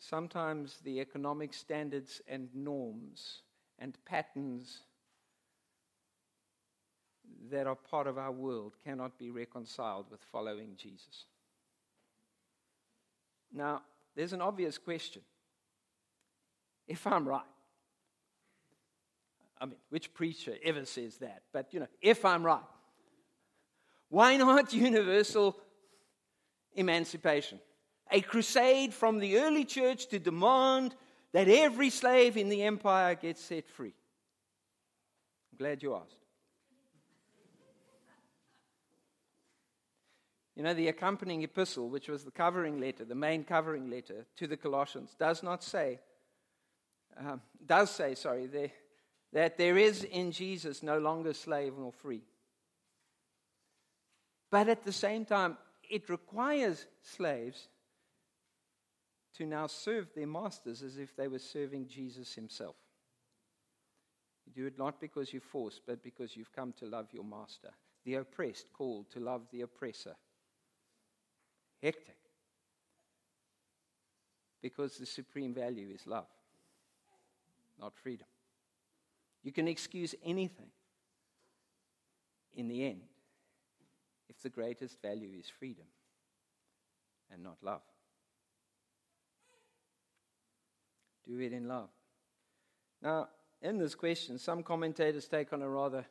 Sometimes 0.10 0.78
the 0.84 1.00
economic 1.00 1.52
standards 1.52 2.22
and 2.28 2.48
norms 2.54 3.42
and 3.80 3.98
patterns 4.06 4.82
that 7.50 7.66
are 7.66 7.76
part 7.76 8.06
of 8.06 8.18
our 8.20 8.32
world 8.32 8.74
cannot 8.84 9.18
be 9.18 9.32
reconciled 9.32 10.06
with 10.12 10.20
following 10.32 10.76
Jesus. 10.78 11.26
Now, 13.52 13.82
there's 14.16 14.34
an 14.34 14.42
obvious 14.42 14.78
question. 14.78 15.24
If 16.88 17.08
I'm 17.08 17.28
right, 17.28 17.42
I 19.60 19.66
mean, 19.66 19.78
which 19.90 20.14
preacher 20.14 20.54
ever 20.64 20.86
says 20.86 21.18
that? 21.18 21.42
But, 21.52 21.74
you 21.74 21.80
know, 21.80 21.88
if 22.00 22.26
I'm 22.26 22.44
right, 22.44 22.62
why 24.10 24.38
not 24.38 24.72
universal 24.72 25.58
emancipation? 26.76 27.60
A 28.12 28.22
crusade 28.22 28.94
from 28.94 29.20
the 29.20 29.38
early 29.40 29.66
church 29.66 30.08
to 30.08 30.20
demand 30.20 30.96
that 31.34 31.48
every 31.48 31.90
slave 31.90 32.38
in 32.38 32.50
the 32.50 32.64
empire 32.64 33.16
gets 33.16 33.42
set 33.42 33.68
free? 33.68 33.94
I'm 35.52 35.58
glad 35.58 35.84
you 35.84 35.96
asked. 35.96 36.26
You 40.56 40.64
know, 40.64 40.74
the 40.74 40.88
accompanying 40.88 41.44
epistle, 41.44 41.90
which 41.90 42.08
was 42.08 42.24
the 42.24 42.32
covering 42.32 42.80
letter, 42.80 43.04
the 43.04 43.16
main 43.16 43.44
covering 43.44 43.90
letter 43.90 44.26
to 44.38 44.48
the 44.48 44.56
Colossians, 44.56 45.16
does 45.20 45.44
not 45.44 45.62
say, 45.64 46.00
um, 47.18 47.42
does 47.66 47.92
say, 47.92 48.16
sorry, 48.16 48.48
there, 48.48 48.72
that 49.34 49.58
there 49.58 49.78
is 49.78 50.06
in 50.06 50.32
Jesus 50.32 50.82
no 50.82 50.98
longer 50.98 51.34
slave 51.34 51.74
nor 51.78 51.92
free. 51.92 52.22
But 54.50 54.70
at 54.70 54.86
the 54.86 54.94
same 54.94 55.26
time, 55.26 55.58
it 55.90 56.10
requires 56.10 56.86
slaves 57.02 57.68
to 59.38 59.46
now 59.46 59.68
serve 59.68 60.08
their 60.16 60.28
masters 60.28 60.82
as 60.82 60.98
if 60.98 61.16
they 61.16 61.28
were 61.28 61.40
serving 61.40 61.88
Jesus 61.88 62.34
himself. 62.34 62.76
You 64.46 64.54
do 64.54 64.68
it 64.68 64.78
not 64.78 65.02
because 65.02 65.34
you're 65.34 65.42
forced, 65.42 65.82
but 65.86 66.04
because 66.04 66.38
you've 66.38 66.54
come 66.54 66.74
to 66.80 66.86
love 66.86 67.08
your 67.12 67.24
master. 67.24 67.70
The 68.06 68.16
oppressed 68.16 68.68
called 68.72 69.10
to 69.12 69.20
love 69.20 69.42
the 69.52 69.62
oppressor. 69.62 70.16
Hectic. 71.82 72.18
Because 74.62 74.98
the 74.98 75.06
supreme 75.06 75.54
value 75.54 75.90
is 75.94 76.08
love, 76.08 76.28
not 77.80 77.94
freedom. 77.96 78.28
You 79.44 79.52
can 79.52 79.68
excuse 79.68 80.16
anything 80.24 80.70
in 82.56 82.68
the 82.68 82.86
end 82.86 83.02
if 84.30 84.42
the 84.42 84.50
greatest 84.50 85.02
value 85.02 85.30
is 85.38 85.46
freedom 85.60 85.86
and 87.32 87.44
not 87.44 87.58
love. 87.62 87.82
Do 91.28 91.40
it 91.40 91.54
in 91.54 91.68
love. 91.68 91.90
Now, 93.02 93.30
in 93.62 93.78
this 93.78 93.96
question, 93.96 94.38
some 94.38 94.62
commentators 94.62 95.28
take 95.28 95.54
on 95.54 95.62
a 95.62 95.70
rather 95.70 96.06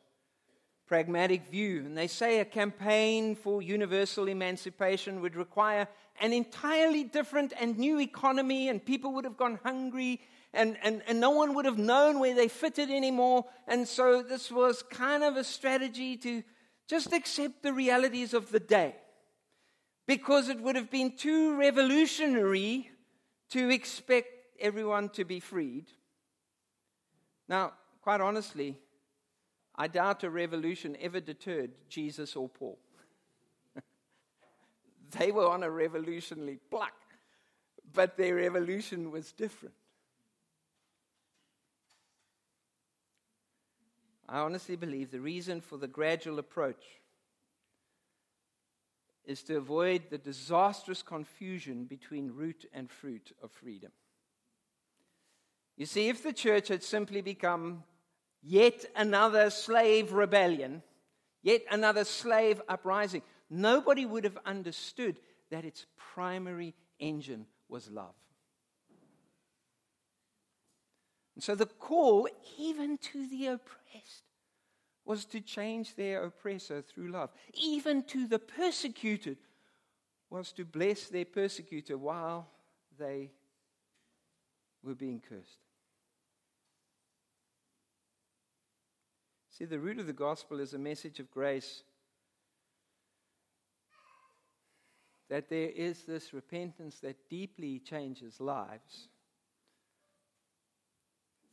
pragmatic 0.87 1.47
view, 1.47 1.79
and 1.79 1.97
they 1.97 2.07
say 2.07 2.39
a 2.39 2.45
campaign 2.45 3.35
for 3.35 3.61
universal 3.61 4.27
emancipation 4.27 5.21
would 5.21 5.35
require 5.35 5.87
an 6.21 6.31
entirely 6.31 7.03
different 7.03 7.53
and 7.59 7.77
new 7.77 7.99
economy, 7.99 8.69
and 8.69 8.85
people 8.85 9.13
would 9.13 9.25
have 9.25 9.37
gone 9.37 9.59
hungry, 9.63 10.21
and, 10.53 10.77
and, 10.83 11.01
and 11.07 11.19
no 11.19 11.31
one 11.31 11.55
would 11.55 11.65
have 11.65 11.77
known 11.77 12.19
where 12.19 12.35
they 12.35 12.47
fitted 12.47 12.89
anymore. 12.89 13.45
And 13.67 13.87
so, 13.87 14.21
this 14.21 14.51
was 14.51 14.83
kind 14.83 15.23
of 15.23 15.37
a 15.37 15.43
strategy 15.43 16.17
to 16.17 16.43
just 16.87 17.13
accept 17.13 17.63
the 17.63 17.73
realities 17.73 18.33
of 18.33 18.51
the 18.51 18.59
day 18.59 18.95
because 20.07 20.49
it 20.49 20.61
would 20.61 20.75
have 20.75 20.91
been 20.91 21.17
too 21.17 21.57
revolutionary 21.57 22.91
to 23.49 23.69
expect 23.69 24.34
everyone 24.59 25.09
to 25.09 25.25
be 25.25 25.39
freed. 25.39 25.85
Now, 27.47 27.73
quite 28.01 28.21
honestly, 28.21 28.77
I 29.75 29.87
doubt 29.87 30.23
a 30.23 30.29
revolution 30.29 30.95
ever 30.99 31.19
deterred 31.19 31.71
Jesus 31.89 32.35
or 32.35 32.49
Paul. 32.49 32.79
they 35.17 35.31
were 35.31 35.47
on 35.47 35.63
a 35.63 35.69
revolutionary 35.69 36.59
pluck, 36.69 36.93
but 37.93 38.17
their 38.17 38.35
revolution 38.35 39.11
was 39.11 39.31
different. 39.31 39.75
I 44.27 44.39
honestly 44.39 44.75
believe 44.75 45.11
the 45.11 45.19
reason 45.19 45.61
for 45.61 45.77
the 45.77 45.87
gradual 45.87 46.39
approach 46.39 46.83
is 49.23 49.43
to 49.43 49.57
avoid 49.57 50.03
the 50.09 50.17
disastrous 50.17 51.01
confusion 51.01 51.85
between 51.85 52.31
root 52.31 52.65
and 52.73 52.89
fruit 52.89 53.31
of 53.41 53.51
freedom. 53.51 53.91
You 55.77 55.85
see, 55.85 56.07
if 56.07 56.23
the 56.23 56.33
church 56.33 56.69
had 56.69 56.83
simply 56.83 57.21
become 57.21 57.83
yet 58.41 58.85
another 58.95 59.49
slave 59.49 60.13
rebellion, 60.13 60.81
yet 61.41 61.63
another 61.69 62.05
slave 62.05 62.61
uprising, 62.69 63.21
nobody 63.49 64.05
would 64.05 64.23
have 64.23 64.37
understood 64.45 65.17
that 65.51 65.65
its 65.65 65.85
primary 65.97 66.73
engine 66.99 67.45
was 67.67 67.89
love. 67.89 68.15
And 71.35 71.43
so 71.43 71.55
the 71.55 71.65
call, 71.65 72.29
even 72.57 72.97
to 72.97 73.27
the 73.27 73.47
oppressed, 73.47 74.23
was 75.03 75.25
to 75.25 75.41
change 75.41 75.95
their 75.95 76.23
oppressor 76.23 76.81
through 76.81 77.09
love. 77.09 77.29
Even 77.53 78.03
to 78.03 78.27
the 78.27 78.39
persecuted, 78.39 79.37
was 80.29 80.51
to 80.53 80.65
bless 80.65 81.07
their 81.07 81.25
persecutor 81.25 81.97
while 81.97 82.49
they 82.97 83.31
were 84.81 84.95
being 84.95 85.21
cursed. 85.21 85.64
See, 89.57 89.63
the 89.63 89.79
root 89.79 89.99
of 89.99 90.07
the 90.07 90.11
gospel 90.11 90.59
is 90.59 90.73
a 90.73 90.77
message 90.77 91.21
of 91.21 91.31
grace 91.31 91.83
that 95.29 95.49
there 95.49 95.69
is 95.69 96.03
this 96.03 96.33
repentance 96.33 96.99
that 96.99 97.29
deeply 97.29 97.79
changes 97.79 98.41
lives 98.41 99.07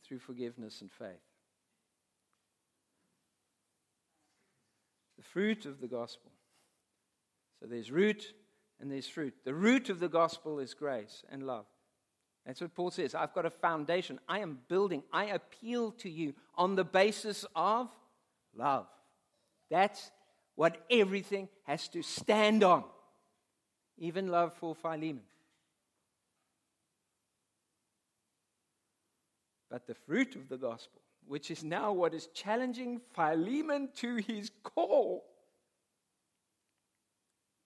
through 0.05 0.19
forgiveness 0.19 0.81
and 0.81 0.91
faith. 0.91 1.07
The 5.17 5.23
fruit 5.23 5.65
of 5.65 5.79
the 5.79 5.87
gospel. 5.87 6.31
So 7.61 7.67
there's 7.67 7.89
root 7.89 8.33
and 8.81 8.91
there's 8.91 9.07
fruit. 9.07 9.33
The 9.45 9.53
root 9.53 9.89
of 9.89 10.01
the 10.01 10.09
gospel 10.09 10.59
is 10.59 10.73
grace 10.73 11.23
and 11.31 11.47
love. 11.47 11.67
That's 12.45 12.59
what 12.59 12.75
Paul 12.75 12.91
says. 12.91 13.15
I've 13.15 13.33
got 13.33 13.45
a 13.45 13.49
foundation. 13.49 14.19
I 14.27 14.39
am 14.39 14.59
building. 14.67 15.03
I 15.11 15.25
appeal 15.25 15.91
to 15.99 16.09
you 16.09 16.33
on 16.55 16.75
the 16.75 16.83
basis 16.83 17.45
of 17.55 17.89
love. 18.55 18.87
That's 19.69 20.11
what 20.55 20.85
everything 20.91 21.49
has 21.63 21.87
to 21.89 22.01
stand 22.01 22.63
on, 22.63 22.83
even 23.97 24.27
love 24.27 24.53
for 24.53 24.75
Philemon. 24.75 25.23
But 29.69 29.87
the 29.87 29.95
fruit 29.95 30.35
of 30.35 30.49
the 30.49 30.57
gospel, 30.57 31.01
which 31.25 31.49
is 31.49 31.63
now 31.63 31.93
what 31.93 32.13
is 32.13 32.27
challenging 32.27 33.01
Philemon 33.15 33.89
to 33.95 34.17
his 34.17 34.51
core, 34.61 35.23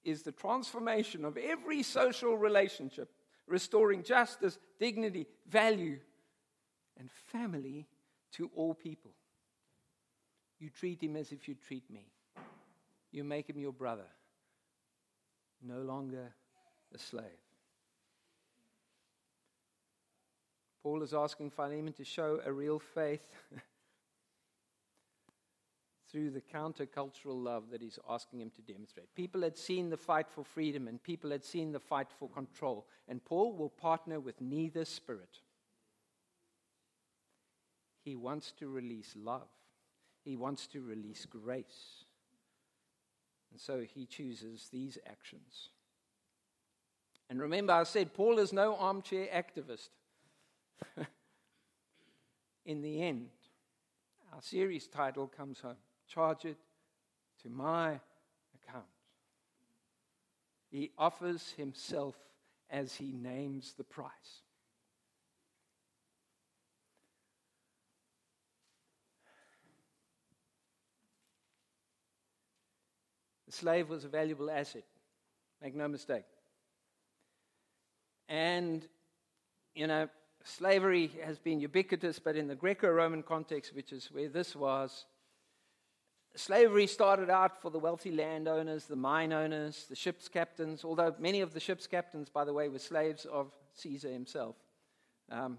is 0.06 0.22
the 0.22 0.32
transformation 0.32 1.26
of 1.26 1.36
every 1.36 1.84
social 1.84 2.38
relationship, 2.38 3.12
restoring 3.48 4.04
justice, 4.04 4.58
dignity, 4.80 5.28
value, 5.50 6.00
and 7.00 7.10
family 7.32 7.88
to 8.34 8.52
all 8.56 8.74
people. 8.74 9.12
You 10.60 10.70
treat 10.70 11.02
him 11.02 11.16
as 11.16 11.32
if 11.32 11.48
you 11.48 11.56
treat 11.56 11.90
me. 11.90 12.08
You 13.12 13.24
make 13.24 13.50
him 13.50 13.60
your 13.60 13.72
brother, 13.72 14.08
no 15.62 15.80
longer 15.80 16.34
a 16.94 16.98
slave. 16.98 17.26
Paul 20.84 21.04
is 21.04 21.14
asking 21.14 21.52
Philemon 21.52 21.94
to 21.94 22.04
show 22.04 22.40
a 22.46 22.52
real 22.52 22.80
faith 22.80 23.28
through 26.12 26.32
the 26.32 26.42
countercultural 26.42 27.44
love 27.44 27.70
that 27.72 27.82
he's 27.82 28.00
asking 28.10 28.40
him 28.42 28.52
to 28.52 28.62
demonstrate. 28.62 29.14
People 29.16 29.42
had 29.42 29.58
seen 29.58 29.90
the 29.90 29.98
fight 29.98 30.28
for 30.30 30.44
freedom 30.44 30.88
and 30.88 31.02
people 31.04 31.32
had 31.32 31.44
seen 31.44 31.72
the 31.72 31.80
fight 31.80 32.08
for 32.18 32.30
control. 32.30 32.88
And 33.08 33.24
Paul 33.24 33.54
will 33.54 33.70
partner 33.70 34.20
with 34.20 34.40
neither 34.40 34.86
spirit. 34.86 35.42
He 38.04 38.16
wants 38.16 38.54
to 38.60 38.70
release 38.70 39.14
love, 39.16 39.50
he 40.24 40.36
wants 40.38 40.68
to 40.68 40.82
release 40.82 41.26
grace. 41.26 42.06
And 43.52 43.60
so 43.60 43.82
he 43.82 44.06
chooses 44.06 44.70
these 44.72 44.98
actions. 45.10 45.70
And 47.30 47.42
remember, 47.42 47.74
I 47.74 47.84
said 47.84 48.14
Paul 48.14 48.40
is 48.40 48.54
no 48.54 48.76
armchair 48.76 49.28
activist. 49.34 49.90
In 52.66 52.82
the 52.82 53.02
end, 53.02 53.30
our 54.34 54.42
series 54.42 54.88
title 54.88 55.28
comes 55.28 55.62
home 55.62 55.78
Charge 56.08 56.46
it 56.46 56.58
to 57.44 57.50
my 57.50 58.00
account. 58.56 58.86
He 60.70 60.92
offers 60.98 61.54
himself 61.58 62.16
as 62.70 62.96
he 62.96 63.12
names 63.12 63.74
the 63.78 63.84
price. 63.84 64.42
The 73.46 73.54
slave 73.54 73.90
was 73.90 74.04
a 74.04 74.10
valuable 74.10 74.52
asset, 74.52 74.84
make 75.62 75.74
no 75.74 75.88
mistake. 75.88 76.26
And, 78.28 78.86
you 79.74 79.88
know, 79.88 80.10
slavery 80.44 81.12
has 81.24 81.40
been 81.40 81.62
ubiquitous, 81.62 82.20
but 82.20 82.36
in 82.36 82.48
the 82.48 82.56
Greco 82.56 82.90
Roman 82.90 83.24
context, 83.24 83.74
which 83.74 83.94
is 83.94 84.10
where 84.12 84.28
this 84.28 84.54
was, 84.54 85.06
slavery 86.38 86.88
started 86.88 87.30
out 87.30 87.62
for 87.62 87.70
the 87.72 87.80
wealthy 87.80 88.12
landowners, 88.12 88.86
the 88.86 88.96
mine 88.96 89.34
owners, 89.34 89.86
the 89.90 89.96
ship's 89.96 90.28
captains, 90.28 90.84
although 90.84 91.16
many 91.20 91.42
of 91.42 91.54
the 91.54 91.60
ship's 91.60 91.88
captains, 91.88 92.30
by 92.30 92.46
the 92.46 92.54
way, 92.54 92.70
were 92.70 92.80
slaves 92.80 93.26
of 93.26 93.52
Caesar 93.74 94.10
himself. 94.10 94.56
Um, 95.32 95.58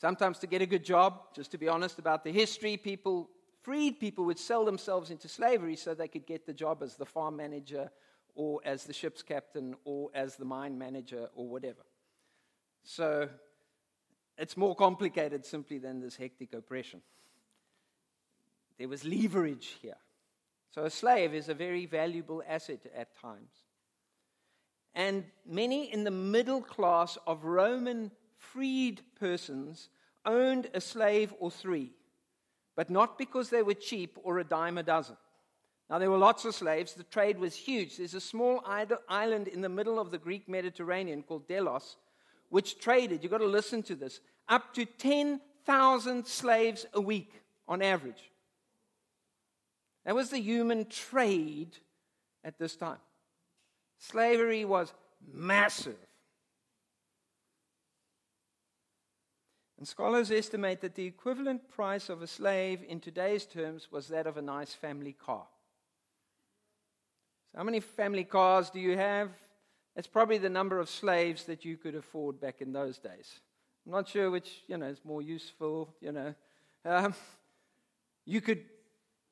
sometimes 0.00 0.38
to 0.40 0.46
get 0.46 0.62
a 0.62 0.66
good 0.66 0.84
job, 0.84 1.34
just 1.34 1.50
to 1.52 1.58
be 1.58 1.68
honest 1.68 1.98
about 1.98 2.24
the 2.24 2.32
history, 2.32 2.76
people, 2.76 3.30
freed 3.62 3.98
people 3.98 4.24
would 4.26 4.38
sell 4.38 4.64
themselves 4.64 5.10
into 5.10 5.28
slavery 5.28 5.76
so 5.76 5.94
they 5.94 6.08
could 6.08 6.26
get 6.26 6.46
the 6.46 6.52
job 6.52 6.82
as 6.82 6.96
the 6.96 7.06
farm 7.06 7.36
manager 7.36 7.90
or 8.34 8.60
as 8.64 8.84
the 8.84 8.92
ship's 8.92 9.22
captain 9.22 9.74
or 9.84 10.10
as 10.14 10.36
the 10.36 10.44
mine 10.44 10.78
manager 10.78 11.28
or 11.34 11.48
whatever. 11.48 11.82
So 12.84 13.28
it's 14.38 14.56
more 14.56 14.76
complicated 14.76 15.44
simply 15.44 15.78
than 15.78 16.00
this 16.00 16.16
hectic 16.16 16.52
oppression. 16.52 17.00
There 18.78 18.88
was 18.88 19.04
leverage 19.04 19.76
here. 19.80 19.96
So 20.70 20.84
a 20.84 20.90
slave 20.90 21.34
is 21.34 21.48
a 21.48 21.54
very 21.54 21.86
valuable 21.86 22.42
asset 22.46 22.80
at 22.94 23.18
times. 23.18 23.52
And 24.94 25.24
many 25.46 25.92
in 25.92 26.04
the 26.04 26.10
middle 26.10 26.60
class 26.60 27.16
of 27.26 27.44
Roman 27.44 28.10
freed 28.38 29.02
persons 29.18 29.88
owned 30.24 30.68
a 30.74 30.80
slave 30.80 31.34
or 31.38 31.50
three, 31.50 31.92
but 32.74 32.90
not 32.90 33.18
because 33.18 33.50
they 33.50 33.62
were 33.62 33.74
cheap 33.74 34.18
or 34.22 34.38
a 34.38 34.44
dime 34.44 34.78
a 34.78 34.82
dozen. 34.82 35.16
Now, 35.88 35.98
there 35.98 36.10
were 36.10 36.18
lots 36.18 36.44
of 36.44 36.54
slaves. 36.54 36.94
The 36.94 37.04
trade 37.04 37.38
was 37.38 37.54
huge. 37.54 37.96
There's 37.96 38.14
a 38.14 38.20
small 38.20 38.62
island 38.66 39.48
in 39.48 39.60
the 39.60 39.68
middle 39.68 40.00
of 40.00 40.10
the 40.10 40.18
Greek 40.18 40.48
Mediterranean 40.48 41.22
called 41.22 41.46
Delos, 41.46 41.96
which 42.48 42.80
traded, 42.80 43.22
you've 43.22 43.32
got 43.32 43.38
to 43.38 43.46
listen 43.46 43.82
to 43.84 43.94
this, 43.94 44.20
up 44.48 44.74
to 44.74 44.84
10,000 44.84 46.26
slaves 46.26 46.86
a 46.92 47.00
week 47.00 47.40
on 47.68 47.82
average. 47.82 48.32
That 50.06 50.14
was 50.14 50.30
the 50.30 50.38
human 50.40 50.86
trade 50.86 51.76
at 52.44 52.58
this 52.58 52.76
time. 52.76 53.00
Slavery 53.98 54.64
was 54.64 54.94
massive. 55.32 55.96
And 59.78 59.86
scholars 59.86 60.30
estimate 60.30 60.80
that 60.82 60.94
the 60.94 61.04
equivalent 61.04 61.68
price 61.68 62.08
of 62.08 62.22
a 62.22 62.26
slave 62.28 62.84
in 62.88 63.00
today's 63.00 63.46
terms 63.46 63.88
was 63.90 64.06
that 64.08 64.28
of 64.28 64.36
a 64.36 64.42
nice 64.42 64.72
family 64.72 65.12
car. 65.12 65.46
So, 67.50 67.58
how 67.58 67.64
many 67.64 67.80
family 67.80 68.24
cars 68.24 68.70
do 68.70 68.78
you 68.78 68.96
have? 68.96 69.30
That's 69.96 70.06
probably 70.06 70.38
the 70.38 70.48
number 70.48 70.78
of 70.78 70.88
slaves 70.88 71.44
that 71.44 71.64
you 71.64 71.76
could 71.76 71.96
afford 71.96 72.40
back 72.40 72.60
in 72.60 72.72
those 72.72 72.98
days. 72.98 73.40
I'm 73.84 73.92
not 73.92 74.08
sure 74.08 74.30
which, 74.30 74.62
you 74.68 74.78
know, 74.78 74.86
is 74.86 75.00
more 75.04 75.20
useful, 75.20 75.92
you 76.00 76.12
know. 76.12 76.34
Um, 76.84 77.12
you 78.24 78.40
could 78.40 78.64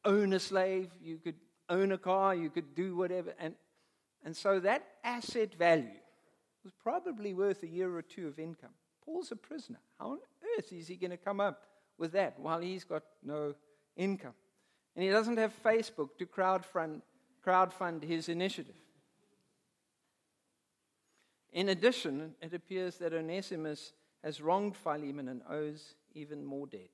own 0.04 0.32
a 0.32 0.40
slave, 0.40 0.90
you 1.02 1.18
could 1.18 1.36
own 1.68 1.92
a 1.92 1.98
car, 1.98 2.34
you 2.34 2.50
could 2.50 2.74
do 2.74 2.96
whatever. 2.96 3.34
And, 3.38 3.54
and 4.24 4.36
so 4.36 4.60
that 4.60 4.86
asset 5.02 5.54
value 5.54 6.00
was 6.62 6.72
probably 6.82 7.34
worth 7.34 7.62
a 7.62 7.66
year 7.66 7.94
or 7.94 8.02
two 8.02 8.26
of 8.26 8.38
income. 8.38 8.70
Paul's 9.04 9.32
a 9.32 9.36
prisoner. 9.36 9.80
How 9.98 10.12
on 10.12 10.18
earth 10.56 10.72
is 10.72 10.88
he 10.88 10.96
going 10.96 11.10
to 11.10 11.16
come 11.16 11.40
up 11.40 11.62
with 11.98 12.12
that 12.12 12.38
while 12.38 12.60
he's 12.60 12.84
got 12.84 13.02
no 13.22 13.54
income? 13.96 14.34
And 14.96 15.04
he 15.04 15.10
doesn't 15.10 15.36
have 15.36 15.52
Facebook 15.62 16.10
to 16.18 16.26
crowdfund, 16.26 17.02
crowdfund 17.44 18.02
his 18.02 18.28
initiative. 18.28 18.76
In 21.52 21.68
addition, 21.68 22.34
it 22.40 22.54
appears 22.54 22.96
that 22.96 23.12
Onesimus 23.12 23.92
has 24.24 24.40
wronged 24.40 24.76
Philemon 24.76 25.28
and 25.28 25.42
owes 25.48 25.94
even 26.14 26.44
more 26.44 26.66
debt. 26.66 26.90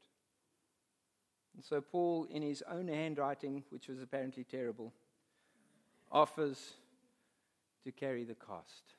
And 1.60 1.64
so 1.66 1.82
Paul, 1.82 2.26
in 2.30 2.40
his 2.40 2.64
own 2.72 2.88
handwriting, 2.88 3.64
which 3.68 3.86
was 3.86 4.00
apparently 4.00 4.44
terrible, 4.44 4.94
offers 6.10 6.72
to 7.84 7.92
carry 7.92 8.24
the 8.24 8.34
cost. 8.34 8.94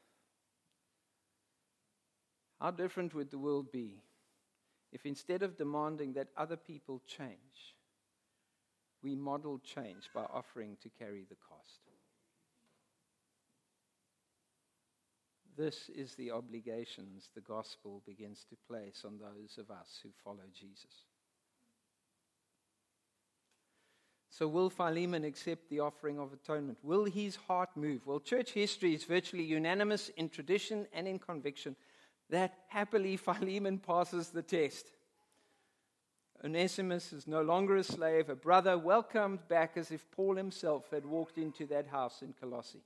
How 2.60 2.70
different 2.70 3.16
would 3.16 3.32
the 3.32 3.40
world 3.40 3.72
be 3.72 4.04
if 4.92 5.08
instead 5.08 5.42
of 5.42 5.58
demanding 5.58 6.14
that 6.14 6.28
other 6.38 6.56
people 6.56 7.02
change, 7.08 7.74
we 9.02 9.16
model 9.16 9.60
change 9.66 10.12
by 10.14 10.26
offering 10.26 10.78
to 10.84 10.90
carry 11.00 11.26
the 11.28 11.38
cost? 11.38 11.80
This 15.58 15.90
is 15.90 16.14
the 16.14 16.30
obligations 16.30 17.32
the 17.34 17.42
gospel 17.42 18.04
begins 18.06 18.46
to 18.52 18.56
place 18.68 19.02
on 19.04 19.18
those 19.18 19.58
of 19.58 19.72
us 19.72 20.00
who 20.04 20.10
follow 20.24 20.46
Jesus. 20.54 21.11
So, 24.42 24.48
will 24.48 24.72
Philemon 24.72 25.24
accept 25.24 25.70
the 25.70 25.82
offering 25.82 26.18
of 26.18 26.34
atonement? 26.34 26.80
Will 26.82 27.06
his 27.06 27.36
heart 27.36 27.70
move? 27.76 28.08
Well, 28.08 28.20
church 28.20 28.54
history 28.54 28.96
is 28.96 29.04
virtually 29.04 29.44
unanimous 29.44 30.10
in 30.18 30.30
tradition 30.30 30.88
and 30.94 31.08
in 31.08 31.20
conviction 31.20 31.76
that 32.32 32.56
happily 32.68 33.18
Philemon 33.18 33.78
passes 33.78 34.30
the 34.30 34.42
test. 34.42 34.88
Onesimus 36.44 37.14
is 37.14 37.28
no 37.28 37.44
longer 37.44 37.76
a 37.76 37.84
slave, 37.84 38.30
a 38.30 38.36
brother 38.36 38.80
welcomed 38.80 39.48
back 39.48 39.74
as 39.76 39.92
if 39.92 40.10
Paul 40.10 40.38
himself 40.38 40.90
had 40.90 41.06
walked 41.06 41.38
into 41.38 41.68
that 41.68 41.86
house 41.86 42.24
in 42.24 42.34
Colossae. 42.34 42.82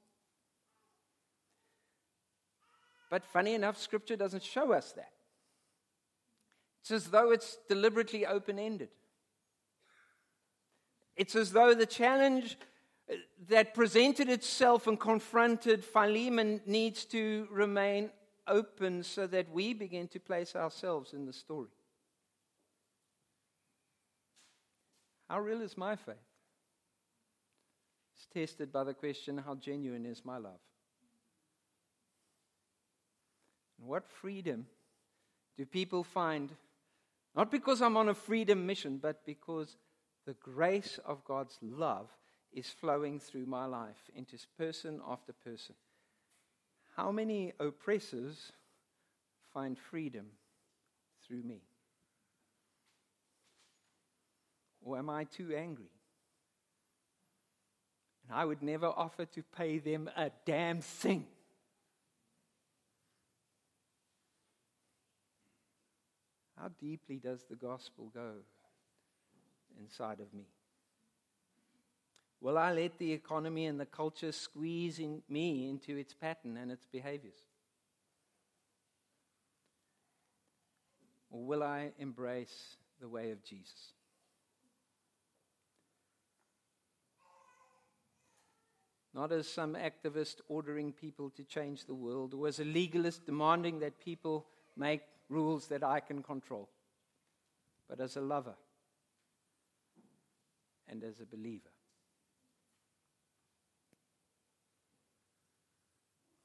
But 3.09 3.23
funny 3.23 3.53
enough, 3.53 3.77
Scripture 3.77 4.17
doesn't 4.17 4.43
show 4.43 4.73
us 4.73 4.91
that. 4.91 5.13
It's 6.81 6.91
as 6.91 7.05
though 7.05 7.31
it's 7.31 7.57
deliberately 7.69 8.25
open 8.25 8.59
ended. 8.59 8.89
It's 11.15 11.35
as 11.35 11.51
though 11.51 11.73
the 11.73 11.85
challenge 11.85 12.57
that 13.47 13.73
presented 13.73 14.29
itself 14.29 14.87
and 14.87 14.99
confronted 14.99 15.83
Philemon 15.83 16.61
needs 16.65 17.05
to 17.05 17.47
remain 17.51 18.09
open 18.47 19.03
so 19.03 19.27
that 19.27 19.51
we 19.51 19.73
begin 19.73 20.07
to 20.09 20.19
place 20.19 20.55
ourselves 20.55 21.13
in 21.13 21.25
the 21.25 21.33
story. 21.33 21.69
How 25.29 25.39
real 25.39 25.61
is 25.61 25.77
my 25.77 25.95
faith? 25.95 26.15
It's 28.15 28.27
tested 28.27 28.71
by 28.71 28.83
the 28.83 28.93
question 28.93 29.37
how 29.37 29.55
genuine 29.55 30.05
is 30.05 30.23
my 30.23 30.37
love? 30.37 30.59
And 33.79 33.87
what 33.87 34.07
freedom 34.07 34.67
do 35.57 35.65
people 35.65 36.03
find? 36.03 36.51
Not 37.35 37.51
because 37.51 37.81
I'm 37.81 37.97
on 37.97 38.09
a 38.09 38.13
freedom 38.13 38.65
mission, 38.65 38.97
but 38.97 39.25
because 39.25 39.75
the 40.25 40.33
grace 40.33 40.99
of 41.05 41.23
God's 41.25 41.57
love 41.61 42.09
is 42.51 42.69
flowing 42.69 43.19
through 43.19 43.45
my 43.45 43.65
life 43.65 44.09
into 44.15 44.37
person 44.57 45.01
after 45.07 45.33
person. 45.33 45.75
How 46.95 47.11
many 47.11 47.53
oppressors 47.59 48.51
find 49.53 49.77
freedom 49.77 50.27
through 51.27 51.43
me? 51.43 51.61
Or 54.81 54.97
am 54.97 55.09
I 55.09 55.25
too 55.25 55.53
angry? 55.55 55.91
And 58.27 58.37
I 58.37 58.45
would 58.45 58.63
never 58.63 58.87
offer 58.87 59.25
to 59.25 59.43
pay 59.55 59.79
them 59.79 60.09
a 60.15 60.31
damn 60.45 60.81
thing. 60.81 61.25
How 66.57 66.69
deeply 66.79 67.17
does 67.17 67.43
the 67.49 67.55
gospel 67.55 68.09
go 68.13 68.37
inside 69.79 70.19
of 70.19 70.33
me? 70.33 70.45
Will 72.41 72.57
I 72.57 72.71
let 72.71 72.97
the 72.97 73.11
economy 73.11 73.65
and 73.65 73.79
the 73.79 73.85
culture 73.85 74.31
squeeze 74.31 74.99
in 74.99 75.23
me 75.27 75.69
into 75.69 75.95
its 75.95 76.13
pattern 76.13 76.57
and 76.57 76.71
its 76.71 76.85
behaviors? 76.85 77.43
Or 81.31 81.43
will 81.43 81.63
I 81.63 81.91
embrace 81.97 82.77
the 82.99 83.07
way 83.07 83.31
of 83.31 83.43
Jesus? 83.43 83.93
Not 89.13 89.31
as 89.31 89.47
some 89.47 89.75
activist 89.75 90.41
ordering 90.49 90.91
people 90.91 91.29
to 91.31 91.43
change 91.43 91.85
the 91.85 91.93
world, 91.93 92.33
or 92.33 92.47
as 92.47 92.59
a 92.59 92.65
legalist 92.65 93.25
demanding 93.25 93.79
that 93.79 93.99
people 93.99 94.45
make 94.77 95.01
rules 95.29 95.67
that 95.67 95.83
I 95.83 96.01
can 96.01 96.21
control, 96.21 96.69
but 97.89 98.01
as 98.01 98.17
a 98.17 98.21
lover 98.21 98.55
and 100.89 101.03
as 101.03 101.19
a 101.19 101.25
believer. 101.25 101.69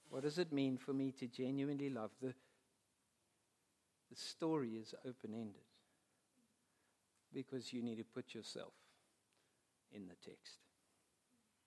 What 0.09 0.23
does 0.23 0.39
it 0.39 0.53
mean 0.53 0.77
for 0.77 0.93
me 0.93 1.13
to 1.13 1.27
genuinely 1.29 1.89
love? 1.89 2.11
The, 2.21 2.35
the 4.11 4.17
story 4.17 4.71
is 4.71 4.95
open 5.07 5.35
ended 5.35 5.63
because 7.33 7.73
you 7.73 7.83
need 7.83 7.99
to 7.99 8.05
put 8.05 8.35
yourself 8.35 8.73
in 9.93 10.09
the 10.09 10.15
text. 10.15 10.59